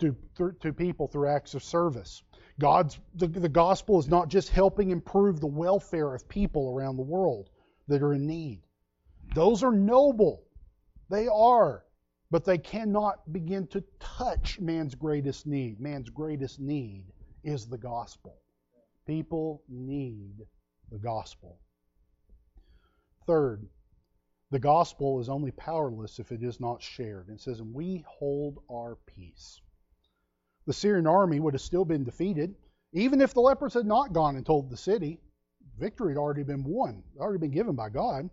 to, 0.00 0.16
to 0.60 0.72
people 0.72 1.06
through 1.06 1.28
acts 1.28 1.54
of 1.54 1.62
service. 1.62 2.22
God's 2.58 2.98
the, 3.14 3.28
the 3.28 3.48
gospel 3.48 3.98
is 3.98 4.08
not 4.08 4.28
just 4.28 4.48
helping 4.48 4.90
improve 4.90 5.40
the 5.40 5.46
welfare 5.46 6.14
of 6.14 6.28
people 6.28 6.70
around 6.70 6.96
the 6.96 7.02
world 7.02 7.50
that 7.88 8.02
are 8.02 8.14
in 8.14 8.26
need. 8.26 8.62
Those 9.34 9.62
are 9.62 9.72
noble. 9.72 10.45
They 11.08 11.28
are. 11.28 11.84
But 12.30 12.44
they 12.44 12.58
cannot 12.58 13.32
begin 13.32 13.68
to 13.68 13.84
touch 14.00 14.58
man's 14.58 14.94
greatest 14.94 15.46
need. 15.46 15.80
Man's 15.80 16.10
greatest 16.10 16.58
need 16.58 17.04
is 17.44 17.66
the 17.66 17.78
gospel. 17.78 18.36
People 19.06 19.62
need 19.68 20.34
the 20.90 20.98
gospel. 20.98 21.60
Third, 23.26 23.68
the 24.50 24.58
gospel 24.58 25.20
is 25.20 25.28
only 25.28 25.52
powerless 25.52 26.18
if 26.18 26.32
it 26.32 26.42
is 26.42 26.60
not 26.60 26.82
shared. 26.82 27.28
It 27.28 27.40
says, 27.40 27.60
and 27.60 27.72
we 27.72 28.04
hold 28.08 28.58
our 28.70 28.96
peace. 29.06 29.60
The 30.66 30.72
Syrian 30.72 31.06
army 31.06 31.38
would 31.38 31.54
have 31.54 31.60
still 31.60 31.84
been 31.84 32.04
defeated, 32.04 32.56
even 32.92 33.20
if 33.20 33.34
the 33.34 33.40
lepers 33.40 33.74
had 33.74 33.86
not 33.86 34.12
gone 34.12 34.36
and 34.36 34.44
told 34.44 34.70
the 34.70 34.76
city. 34.76 35.20
Victory 35.78 36.12
had 36.12 36.18
already 36.18 36.42
been 36.42 36.64
won, 36.64 37.02
already 37.18 37.38
been 37.38 37.50
given 37.50 37.76
by 37.76 37.90
God. 37.90 38.30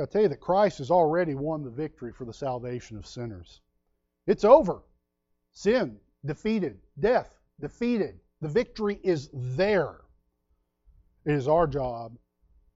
I 0.00 0.06
tell 0.06 0.22
you 0.22 0.28
that 0.28 0.40
Christ 0.40 0.78
has 0.78 0.90
already 0.90 1.34
won 1.34 1.62
the 1.62 1.70
victory 1.70 2.12
for 2.12 2.24
the 2.24 2.32
salvation 2.32 2.96
of 2.96 3.06
sinners. 3.06 3.60
It's 4.26 4.44
over. 4.44 4.82
Sin 5.52 5.98
defeated, 6.24 6.78
death 7.00 7.34
defeated. 7.60 8.20
The 8.40 8.48
victory 8.48 9.00
is 9.02 9.30
there. 9.32 10.02
It 11.24 11.34
is 11.34 11.48
our 11.48 11.66
job 11.66 12.16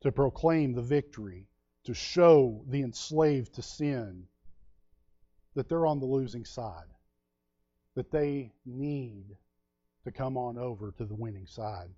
to 0.00 0.10
proclaim 0.10 0.72
the 0.72 0.82
victory 0.82 1.46
to 1.84 1.94
show 1.94 2.64
the 2.68 2.82
enslaved 2.82 3.54
to 3.54 3.62
sin 3.62 4.26
that 5.54 5.68
they're 5.68 5.86
on 5.86 6.00
the 6.00 6.06
losing 6.06 6.44
side, 6.44 6.88
that 7.94 8.10
they 8.10 8.52
need 8.64 9.36
to 10.04 10.10
come 10.10 10.36
on 10.36 10.58
over 10.58 10.92
to 10.92 11.04
the 11.04 11.14
winning 11.14 11.46
side. 11.46 11.90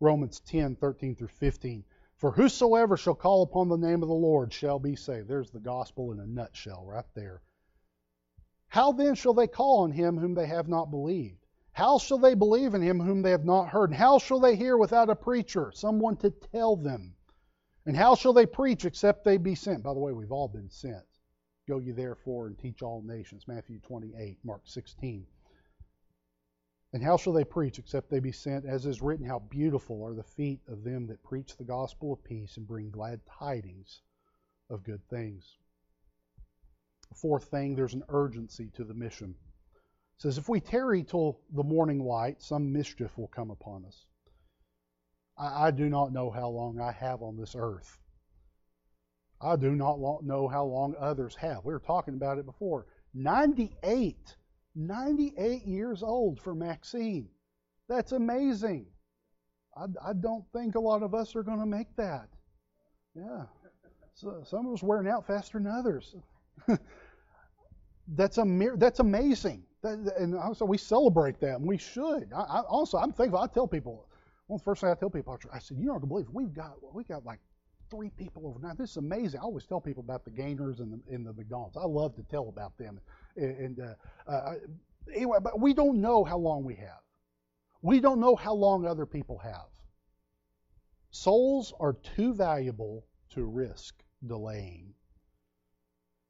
Romans 0.00 0.40
10 0.40 0.76
13 0.76 1.14
through 1.14 1.28
15. 1.28 1.84
For 2.20 2.32
whosoever 2.32 2.98
shall 2.98 3.14
call 3.14 3.40
upon 3.40 3.70
the 3.70 3.78
name 3.78 4.02
of 4.02 4.08
the 4.10 4.14
Lord 4.14 4.52
shall 4.52 4.78
be 4.78 4.94
saved. 4.94 5.26
There's 5.26 5.50
the 5.50 5.58
gospel 5.58 6.12
in 6.12 6.20
a 6.20 6.26
nutshell 6.26 6.84
right 6.84 7.06
there. 7.14 7.40
How 8.68 8.92
then 8.92 9.14
shall 9.14 9.32
they 9.32 9.46
call 9.46 9.78
on 9.78 9.92
him 9.92 10.18
whom 10.18 10.34
they 10.34 10.46
have 10.46 10.68
not 10.68 10.90
believed? 10.90 11.46
How 11.72 11.96
shall 11.96 12.18
they 12.18 12.34
believe 12.34 12.74
in 12.74 12.82
him 12.82 13.00
whom 13.00 13.22
they 13.22 13.30
have 13.30 13.46
not 13.46 13.70
heard? 13.70 13.88
And 13.88 13.98
how 13.98 14.18
shall 14.18 14.38
they 14.38 14.54
hear 14.54 14.76
without 14.76 15.08
a 15.08 15.16
preacher, 15.16 15.72
someone 15.72 16.18
to 16.18 16.30
tell 16.30 16.76
them? 16.76 17.16
And 17.86 17.96
how 17.96 18.14
shall 18.14 18.34
they 18.34 18.44
preach 18.44 18.84
except 18.84 19.24
they 19.24 19.38
be 19.38 19.54
sent? 19.54 19.82
By 19.82 19.94
the 19.94 20.00
way, 20.00 20.12
we've 20.12 20.30
all 20.30 20.48
been 20.48 20.68
sent. 20.68 21.06
Go 21.66 21.78
ye 21.78 21.92
therefore 21.92 22.48
and 22.48 22.58
teach 22.58 22.82
all 22.82 23.00
nations. 23.00 23.48
Matthew 23.48 23.78
28, 23.78 24.36
Mark 24.44 24.60
16. 24.66 25.26
And 26.92 27.02
how 27.04 27.16
shall 27.16 27.32
they 27.32 27.44
preach 27.44 27.78
except 27.78 28.10
they 28.10 28.18
be 28.18 28.32
sent? 28.32 28.66
As 28.66 28.84
is 28.84 29.00
written, 29.00 29.26
how 29.26 29.38
beautiful 29.38 30.02
are 30.04 30.14
the 30.14 30.24
feet 30.24 30.60
of 30.66 30.82
them 30.82 31.06
that 31.06 31.22
preach 31.22 31.56
the 31.56 31.64
gospel 31.64 32.12
of 32.12 32.24
peace 32.24 32.56
and 32.56 32.66
bring 32.66 32.90
glad 32.90 33.20
tidings 33.26 34.02
of 34.68 34.82
good 34.82 35.02
things. 35.08 35.56
Fourth 37.14 37.44
thing, 37.44 37.74
there's 37.74 37.94
an 37.94 38.04
urgency 38.08 38.70
to 38.74 38.84
the 38.84 38.94
mission. 38.94 39.34
It 40.16 40.22
says, 40.22 40.38
if 40.38 40.48
we 40.48 40.60
tarry 40.60 41.04
till 41.04 41.40
the 41.52 41.62
morning 41.62 42.00
light, 42.00 42.42
some 42.42 42.72
mischief 42.72 43.16
will 43.16 43.28
come 43.28 43.50
upon 43.50 43.84
us. 43.84 44.06
I, 45.38 45.68
I 45.68 45.70
do 45.70 45.88
not 45.88 46.12
know 46.12 46.30
how 46.30 46.48
long 46.48 46.80
I 46.80 46.92
have 46.92 47.22
on 47.22 47.36
this 47.36 47.54
earth. 47.56 47.98
I 49.40 49.56
do 49.56 49.74
not 49.74 50.22
know 50.22 50.48
how 50.48 50.64
long 50.64 50.94
others 50.98 51.34
have. 51.36 51.64
We 51.64 51.72
were 51.72 51.80
talking 51.80 52.14
about 52.14 52.38
it 52.38 52.44
before. 52.44 52.86
98, 53.14 54.36
98 54.86 55.66
years 55.66 56.02
old 56.02 56.40
for 56.40 56.54
Maxine. 56.54 57.28
That's 57.88 58.12
amazing. 58.12 58.86
I, 59.76 59.84
I 60.04 60.12
don't 60.12 60.44
think 60.52 60.74
a 60.74 60.80
lot 60.80 61.02
of 61.02 61.14
us 61.14 61.36
are 61.36 61.42
going 61.42 61.60
to 61.60 61.66
make 61.66 61.94
that. 61.96 62.28
Yeah. 63.14 63.44
So 64.14 64.42
some 64.44 64.66
of 64.66 64.74
us 64.74 64.82
wearing 64.82 65.08
out 65.08 65.26
faster 65.26 65.58
than 65.58 65.66
others. 65.66 66.14
that's 68.08 68.38
a 68.38 68.72
that's 68.76 69.00
amazing. 69.00 69.64
That, 69.82 70.14
and 70.18 70.36
also 70.36 70.64
we 70.64 70.76
celebrate 70.76 71.40
that, 71.40 71.56
and 71.56 71.66
we 71.66 71.78
should. 71.78 72.30
I, 72.34 72.40
I, 72.40 72.60
also, 72.60 72.98
I'm 72.98 73.12
thankful. 73.12 73.40
I 73.40 73.46
tell 73.46 73.66
people 73.66 74.06
one 74.50 74.56
well, 74.56 74.58
the 74.58 74.64
first 74.64 74.80
thing 74.80 74.90
I 74.90 74.94
tell 74.94 75.10
people, 75.10 75.38
I 75.52 75.58
said, 75.60 75.76
"You're 75.78 75.92
not 75.92 76.00
gonna 76.00 76.08
believe 76.08 76.26
we've 76.32 76.52
got 76.52 76.72
we 76.92 77.04
got 77.04 77.24
like 77.24 77.38
three 77.90 78.10
people 78.10 78.46
overnight. 78.46 78.78
This 78.78 78.90
is 78.92 78.96
amazing. 78.96 79.40
I 79.40 79.42
always 79.42 79.66
tell 79.66 79.80
people 79.80 80.02
about 80.02 80.24
the 80.24 80.30
Gainers 80.30 80.80
and 80.80 80.92
the, 80.92 81.14
and 81.14 81.26
the 81.26 81.32
McDonald's. 81.32 81.76
I 81.76 81.84
love 81.84 82.14
to 82.16 82.22
tell 82.22 82.48
about 82.48 82.76
them. 82.78 83.00
And, 83.36 83.56
and 83.56 83.80
uh, 83.80 84.30
uh, 84.30 84.54
anyway, 85.14 85.38
but 85.42 85.60
we 85.60 85.74
don't 85.74 86.00
know 86.00 86.24
how 86.24 86.38
long 86.38 86.64
we 86.64 86.76
have. 86.76 87.00
We 87.82 88.00
don't 88.00 88.20
know 88.20 88.36
how 88.36 88.54
long 88.54 88.86
other 88.86 89.06
people 89.06 89.38
have. 89.38 89.68
Souls 91.10 91.72
are 91.80 91.94
too 91.94 92.34
valuable 92.34 93.06
to 93.30 93.44
risk 93.44 94.02
delaying. 94.26 94.94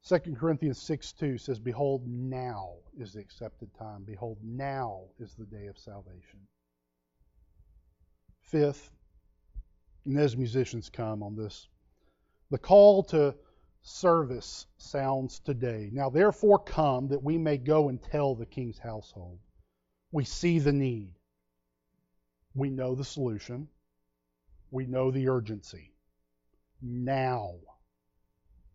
2 0.07 0.19
Corinthians 0.39 0.81
6 0.81 1.13
2 1.13 1.37
says, 1.37 1.59
Behold, 1.59 2.07
now 2.07 2.73
is 2.97 3.13
the 3.13 3.19
accepted 3.19 3.71
time. 3.75 4.03
Behold, 4.03 4.37
now 4.43 5.03
is 5.19 5.35
the 5.35 5.45
day 5.45 5.67
of 5.67 5.77
salvation. 5.77 6.39
Fifth, 8.41 8.89
and 10.05 10.19
as 10.19 10.35
musicians 10.35 10.89
come 10.89 11.23
on 11.23 11.35
this, 11.35 11.67
the 12.49 12.57
call 12.57 13.03
to 13.03 13.35
service 13.81 14.67
sounds 14.77 15.39
today. 15.39 15.89
Now, 15.91 16.09
therefore, 16.09 16.59
come 16.59 17.07
that 17.09 17.23
we 17.23 17.37
may 17.37 17.57
go 17.57 17.89
and 17.89 18.01
tell 18.01 18.35
the 18.35 18.45
king's 18.45 18.77
household. 18.77 19.39
We 20.11 20.23
see 20.25 20.59
the 20.59 20.73
need. 20.73 21.13
We 22.53 22.69
know 22.69 22.95
the 22.95 23.05
solution. 23.05 23.67
We 24.69 24.85
know 24.85 25.11
the 25.11 25.29
urgency. 25.29 25.93
Now, 26.81 27.55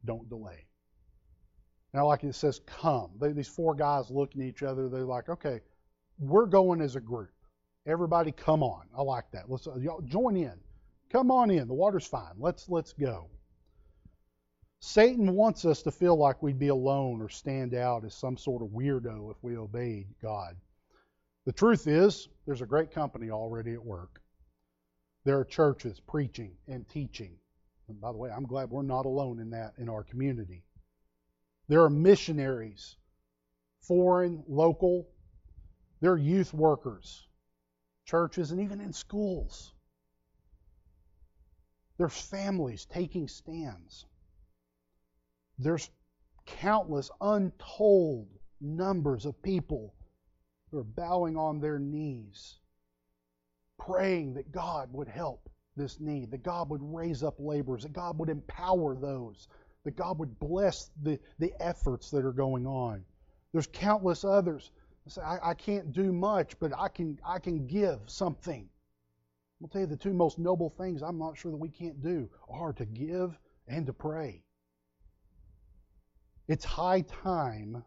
don't 0.05 0.29
delay. 0.29 0.67
Now, 1.93 2.07
like 2.07 2.25
it 2.25 2.35
says, 2.35 2.61
come. 2.67 3.11
They, 3.21 3.33
these 3.33 3.49
four 3.49 3.75
guys 3.75 4.11
looking 4.11 4.43
at 4.43 4.49
each 4.49 4.63
other, 4.63 4.89
they're 4.89 5.05
like, 5.05 5.29
okay, 5.29 5.61
we're 6.19 6.47
going 6.47 6.81
as 6.81 6.97
a 6.97 7.01
group. 7.01 7.31
Everybody, 7.87 8.33
come 8.33 8.63
on. 8.63 8.87
I 8.97 9.03
like 9.03 9.31
that. 9.33 9.49
Let's 9.49 9.67
uh, 9.67 9.77
y'all 9.77 10.03
join 10.03 10.37
in. 10.37 10.53
Come 11.11 11.31
on 11.31 11.51
in. 11.51 11.69
The 11.69 11.75
water's 11.75 12.07
fine. 12.07 12.35
Let's 12.39 12.69
let's 12.69 12.93
go. 12.93 13.29
Satan 14.81 15.35
wants 15.35 15.65
us 15.65 15.83
to 15.83 15.91
feel 15.91 16.17
like 16.17 16.43
we'd 16.43 16.59
be 16.59 16.69
alone 16.69 17.23
or 17.23 17.29
stand 17.29 17.75
out 17.75 18.05
as 18.05 18.15
some 18.15 18.37
sort 18.37 18.63
of 18.63 18.69
weirdo 18.69 19.31
if 19.31 19.37
we 19.43 19.57
obeyed 19.57 20.07
God. 20.23 20.57
The 21.45 21.53
truth 21.53 21.87
is, 21.87 22.29
there's 22.45 22.61
a 22.61 22.67
great 22.67 22.91
company 22.91 23.31
already 23.31 23.73
at 23.73 23.85
work. 23.85 24.21
There 25.25 25.39
are 25.39 25.45
churches 25.45 26.01
preaching 26.01 26.53
and 26.69 26.89
teaching. 26.89 27.37
And 27.89 28.01
by 28.01 28.13
the 28.13 28.19
way, 28.19 28.31
I'm 28.31 28.47
glad 28.47 28.71
we're 28.71 28.83
not 28.83 29.07
alone 29.07 29.41
in 29.41 29.51
that 29.51 29.75
in 29.79 29.89
our 29.89 30.05
community. 30.05 30.63
There 31.69 31.83
are 31.83 31.91
missionaries, 31.91 32.97
foreign, 33.81 34.45
local. 34.47 35.09
There 36.01 36.13
are 36.13 36.19
youth 36.19 36.53
workers 36.53 37.27
churches, 38.07 38.53
and 38.53 38.61
even 38.61 38.81
in 38.81 38.93
schools. 38.93 39.73
There's 41.99 42.21
families 42.21 42.87
taking 42.87 43.29
stands. 43.29 44.07
There's 45.59 45.89
countless, 46.45 47.11
untold 47.21 48.29
numbers 48.61 49.27
of 49.27 49.41
people 49.43 49.95
who 50.71 50.79
are 50.79 50.85
bowing 50.85 51.37
on 51.37 51.61
their 51.61 51.79
knees, 51.79 52.59
praying 53.79 54.35
that 54.35 54.53
God 54.53 54.93
would 54.93 55.09
help 55.09 55.49
this 55.77 56.01
need, 56.01 56.31
that 56.31 56.43
God 56.43 56.69
would 56.71 56.83
raise 56.83 57.23
up 57.23 57.37
laborers, 57.39 57.83
that 57.83 57.93
God 57.93 58.19
would 58.19 58.29
empower 58.29 58.95
those, 58.95 59.49
that 59.85 59.97
God 59.97 60.19
would 60.19 60.39
bless 60.39 60.91
the, 61.03 61.19
the 61.39 61.53
efforts 61.61 62.11
that 62.11 62.25
are 62.25 62.33
going 62.33 62.67
on. 62.67 63.05
There's 63.53 63.69
countless 63.69 64.25
others 64.25 64.71
say, 65.09 65.23
I, 65.23 65.51
I 65.51 65.55
can't 65.55 65.93
do 65.93 66.13
much, 66.13 66.59
but 66.59 66.73
I 66.77 66.89
can, 66.89 67.19
I 67.25 67.39
can 67.39 67.67
give 67.67 68.01
something. 68.07 68.69
I'll 69.63 69.69
tell 69.69 69.83
you 69.83 69.87
the 69.87 69.97
two 69.97 70.13
most 70.13 70.39
noble 70.39 70.71
things 70.71 71.03
I'm 71.03 71.19
not 71.19 71.39
sure 71.39 71.51
that 71.51 71.57
we 71.57 71.71
can't 71.71 72.03
do 72.03 72.29
are 72.49 72.73
to 72.75 72.85
give 72.85 73.39
and 73.67 73.87
to 73.87 73.93
pray. 73.93 74.43
It's 76.47 76.65
high 76.65 77.01
time 77.01 77.83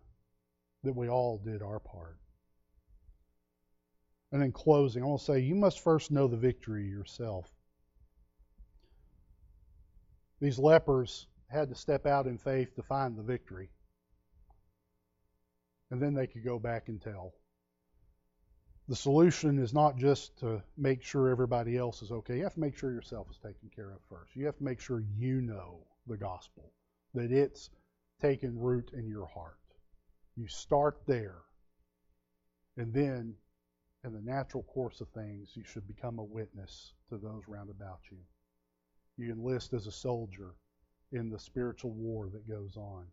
that 0.84 0.96
we 0.96 1.10
all 1.10 1.38
did 1.38 1.62
our 1.62 1.80
part. 1.80 2.18
And 4.32 4.44
in 4.44 4.52
closing, 4.52 5.04
I 5.04 5.06
want 5.06 5.22
to 5.22 5.26
say 5.26 5.40
you 5.40 5.56
must 5.56 5.80
first 5.80 6.12
know 6.12 6.28
the 6.28 6.38
victory 6.38 6.86
yourself. 6.88 7.50
These 10.42 10.60
lepers 10.60 11.28
had 11.48 11.70
to 11.70 11.76
step 11.76 12.06
out 12.06 12.28
in 12.28 12.38
faith 12.38 12.76
to 12.76 12.84
find 12.84 13.18
the 13.18 13.24
victory 13.24 13.70
and 15.92 16.02
then 16.02 16.14
they 16.14 16.28
could 16.28 16.44
go 16.44 16.60
back 16.60 16.88
and 16.88 17.02
tell. 17.02 17.34
The 18.90 18.96
solution 18.96 19.60
is 19.60 19.72
not 19.72 19.98
just 19.98 20.36
to 20.40 20.64
make 20.76 21.04
sure 21.04 21.30
everybody 21.30 21.78
else 21.78 22.02
is 22.02 22.12
okay. 22.12 22.38
You 22.38 22.44
have 22.44 22.56
to 22.56 22.60
make 22.60 22.76
sure 22.76 22.92
yourself 22.92 23.28
is 23.30 23.38
taken 23.38 23.70
care 23.76 23.92
of 23.92 24.00
first. 24.10 24.36
You 24.36 24.48
have 24.48 24.58
to 24.58 24.64
make 24.64 24.80
sure 24.80 25.04
you 25.16 25.42
know 25.42 25.86
the 26.08 26.18
gospel, 26.18 26.72
that 27.14 27.32
it's 27.32 27.70
taken 28.20 28.60
root 28.60 28.90
in 28.94 29.08
your 29.08 29.28
heart. 29.28 29.60
You 30.36 30.48
start 30.48 31.02
there. 31.06 31.36
And 32.78 32.92
then, 32.92 33.36
in 34.04 34.12
the 34.12 34.22
natural 34.22 34.64
course 34.64 35.02
of 35.02 35.10
things, 35.10 35.52
you 35.54 35.64
should 35.64 35.88
become 35.88 36.18
a 36.18 36.24
witness 36.24 36.94
to 37.10 37.18
those 37.18 37.44
round 37.48 37.70
about 37.70 38.00
you. 38.10 38.18
You 39.18 39.32
enlist 39.32 39.74
as 39.74 39.86
a 39.86 39.92
soldier 39.92 40.56
in 41.12 41.30
the 41.30 41.38
spiritual 41.38 41.92
war 41.92 42.28
that 42.34 42.50
goes 42.50 42.76
on. 42.76 43.06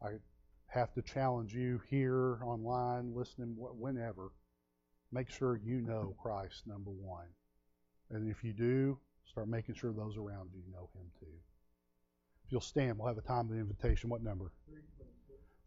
I 0.00 0.10
have 0.68 0.92
to 0.94 1.02
challenge 1.02 1.52
you 1.52 1.80
here, 1.90 2.38
online, 2.44 3.12
listening, 3.16 3.56
whenever 3.58 4.30
make 5.12 5.30
sure 5.30 5.60
you 5.62 5.80
know 5.80 6.14
Christ, 6.20 6.66
number 6.66 6.90
one. 6.90 7.26
And 8.10 8.30
if 8.30 8.42
you 8.42 8.52
do, 8.52 8.98
start 9.30 9.48
making 9.48 9.74
sure 9.74 9.92
those 9.92 10.16
around 10.16 10.50
you 10.54 10.62
know 10.72 10.88
Him 10.94 11.06
too. 11.20 11.26
If 12.46 12.52
you'll 12.52 12.60
stand, 12.60 12.98
we'll 12.98 13.08
have 13.08 13.18
a 13.18 13.22
time 13.22 13.46
of 13.46 13.50
the 13.50 13.60
invitation. 13.60 14.10
What 14.10 14.22
number? 14.22 14.50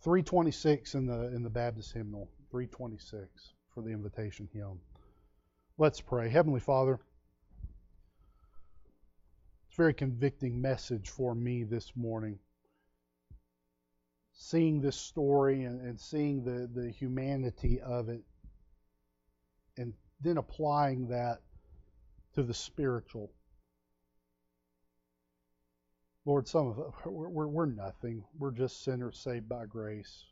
326 0.01 0.95
in 0.95 1.07
the 1.07 1.35
in 1.35 1.43
the 1.43 1.49
Baptist 1.49 1.93
hymnal. 1.93 2.29
326 2.51 3.53
for 3.73 3.81
the 3.81 3.89
invitation 3.89 4.47
hymn. 4.53 4.79
Let's 5.77 5.99
pray. 5.99 6.29
Heavenly 6.29 6.61
Father, 6.61 6.99
it's 9.67 9.77
a 9.77 9.81
very 9.81 9.93
convicting 9.93 10.61
message 10.61 11.09
for 11.09 11.35
me 11.35 11.63
this 11.63 11.91
morning. 11.95 12.39
Seeing 14.31 14.79
this 14.79 14.95
story 14.95 15.63
and, 15.63 15.81
and 15.81 15.99
seeing 15.99 16.43
the, 16.43 16.69
the 16.73 16.89
humanity 16.91 17.81
of 17.81 18.09
it 18.09 18.23
then 20.21 20.37
applying 20.37 21.07
that 21.09 21.41
to 22.33 22.43
the 22.43 22.53
spiritual. 22.53 23.31
Lord, 26.25 26.47
some 26.47 26.67
of 26.67 26.79
us, 26.79 26.93
we're, 27.05 27.47
we're, 27.47 27.65
nothing. 27.65 28.23
We're 28.37 28.51
just 28.51 28.83
sinners 28.83 29.19
saved 29.19 29.47
by 29.47 29.65
grace. 29.65 30.25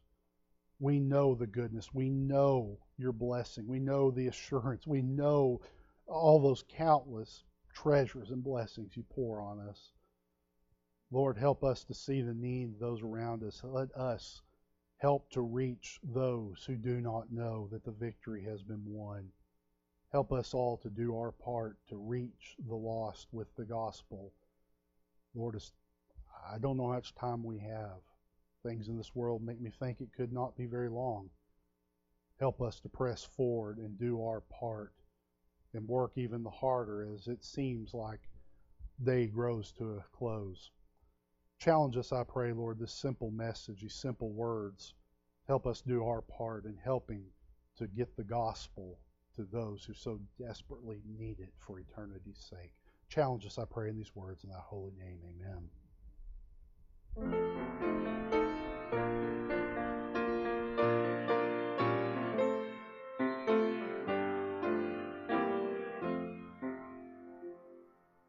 We 0.79 0.99
know 0.99 1.35
the 1.35 1.47
goodness. 1.47 1.93
We 1.93 2.09
know 2.09 2.79
your 2.97 3.11
blessing. 3.11 3.67
We 3.67 3.79
know 3.79 4.09
the 4.09 4.27
assurance. 4.27 4.87
We 4.87 5.01
know 5.01 5.61
all 6.07 6.41
those 6.41 6.63
countless 6.67 7.43
treasures 7.73 8.31
and 8.31 8.43
blessings 8.43 8.97
you 8.97 9.03
pour 9.09 9.41
on 9.41 9.59
us. 9.59 9.91
Lord, 11.11 11.37
help 11.37 11.63
us 11.63 11.83
to 11.85 11.93
see 11.93 12.21
the 12.21 12.33
need 12.33 12.73
of 12.73 12.79
those 12.79 13.03
around 13.03 13.43
us. 13.43 13.61
Let 13.63 13.91
us 13.93 14.41
Help 15.03 15.29
to 15.31 15.41
reach 15.41 15.99
those 16.01 16.63
who 16.63 16.77
do 16.77 17.01
not 17.01 17.29
know 17.29 17.67
that 17.73 17.83
the 17.83 17.91
victory 17.91 18.41
has 18.43 18.63
been 18.63 18.85
won. 18.85 19.33
Help 20.13 20.31
us 20.31 20.53
all 20.53 20.77
to 20.77 20.91
do 20.91 21.17
our 21.17 21.31
part 21.31 21.75
to 21.89 21.97
reach 21.97 22.55
the 22.67 22.75
lost 22.75 23.27
with 23.31 23.47
the 23.55 23.65
gospel. 23.65 24.31
Lord, 25.33 25.59
I 26.47 26.59
don't 26.59 26.77
know 26.77 26.89
how 26.89 26.93
much 26.93 27.15
time 27.15 27.43
we 27.43 27.57
have. 27.57 27.97
Things 28.61 28.89
in 28.89 28.95
this 28.95 29.15
world 29.15 29.41
make 29.41 29.59
me 29.59 29.71
think 29.71 30.01
it 30.01 30.13
could 30.15 30.31
not 30.31 30.55
be 30.55 30.67
very 30.67 30.87
long. 30.87 31.31
Help 32.39 32.61
us 32.61 32.79
to 32.81 32.89
press 32.89 33.23
forward 33.23 33.79
and 33.79 33.97
do 33.97 34.23
our 34.23 34.41
part 34.41 34.93
and 35.73 35.87
work 35.87 36.11
even 36.15 36.43
the 36.43 36.49
harder 36.51 37.11
as 37.11 37.27
it 37.27 37.43
seems 37.43 37.95
like 37.95 38.21
day 39.03 39.25
grows 39.25 39.71
to 39.71 39.95
a 39.95 40.05
close. 40.15 40.69
Challenge 41.57 41.97
us, 41.97 42.11
I 42.11 42.23
pray, 42.23 42.53
Lord, 42.53 42.77
this 42.77 42.93
simple 42.93 43.31
message, 43.31 43.81
these 43.81 43.95
simple 43.95 44.29
words. 44.29 44.93
Help 45.47 45.65
us 45.65 45.81
do 45.81 46.05
our 46.05 46.21
part 46.21 46.65
in 46.65 46.77
helping 46.77 47.25
to 47.77 47.87
get 47.87 48.15
the 48.15 48.23
gospel 48.23 48.99
to 49.35 49.47
those 49.51 49.83
who 49.83 49.93
so 49.93 50.19
desperately 50.39 51.01
need 51.17 51.39
it 51.39 51.53
for 51.59 51.79
eternity's 51.79 52.39
sake. 52.49 52.73
Challenge 53.09 53.45
us, 53.45 53.57
I 53.57 53.65
pray, 53.65 53.89
in 53.89 53.95
these 53.95 54.15
words 54.15 54.43
in 54.43 54.49
thy 54.49 54.59
holy 54.59 54.93
name. 54.97 55.19
Amen. 57.17 58.22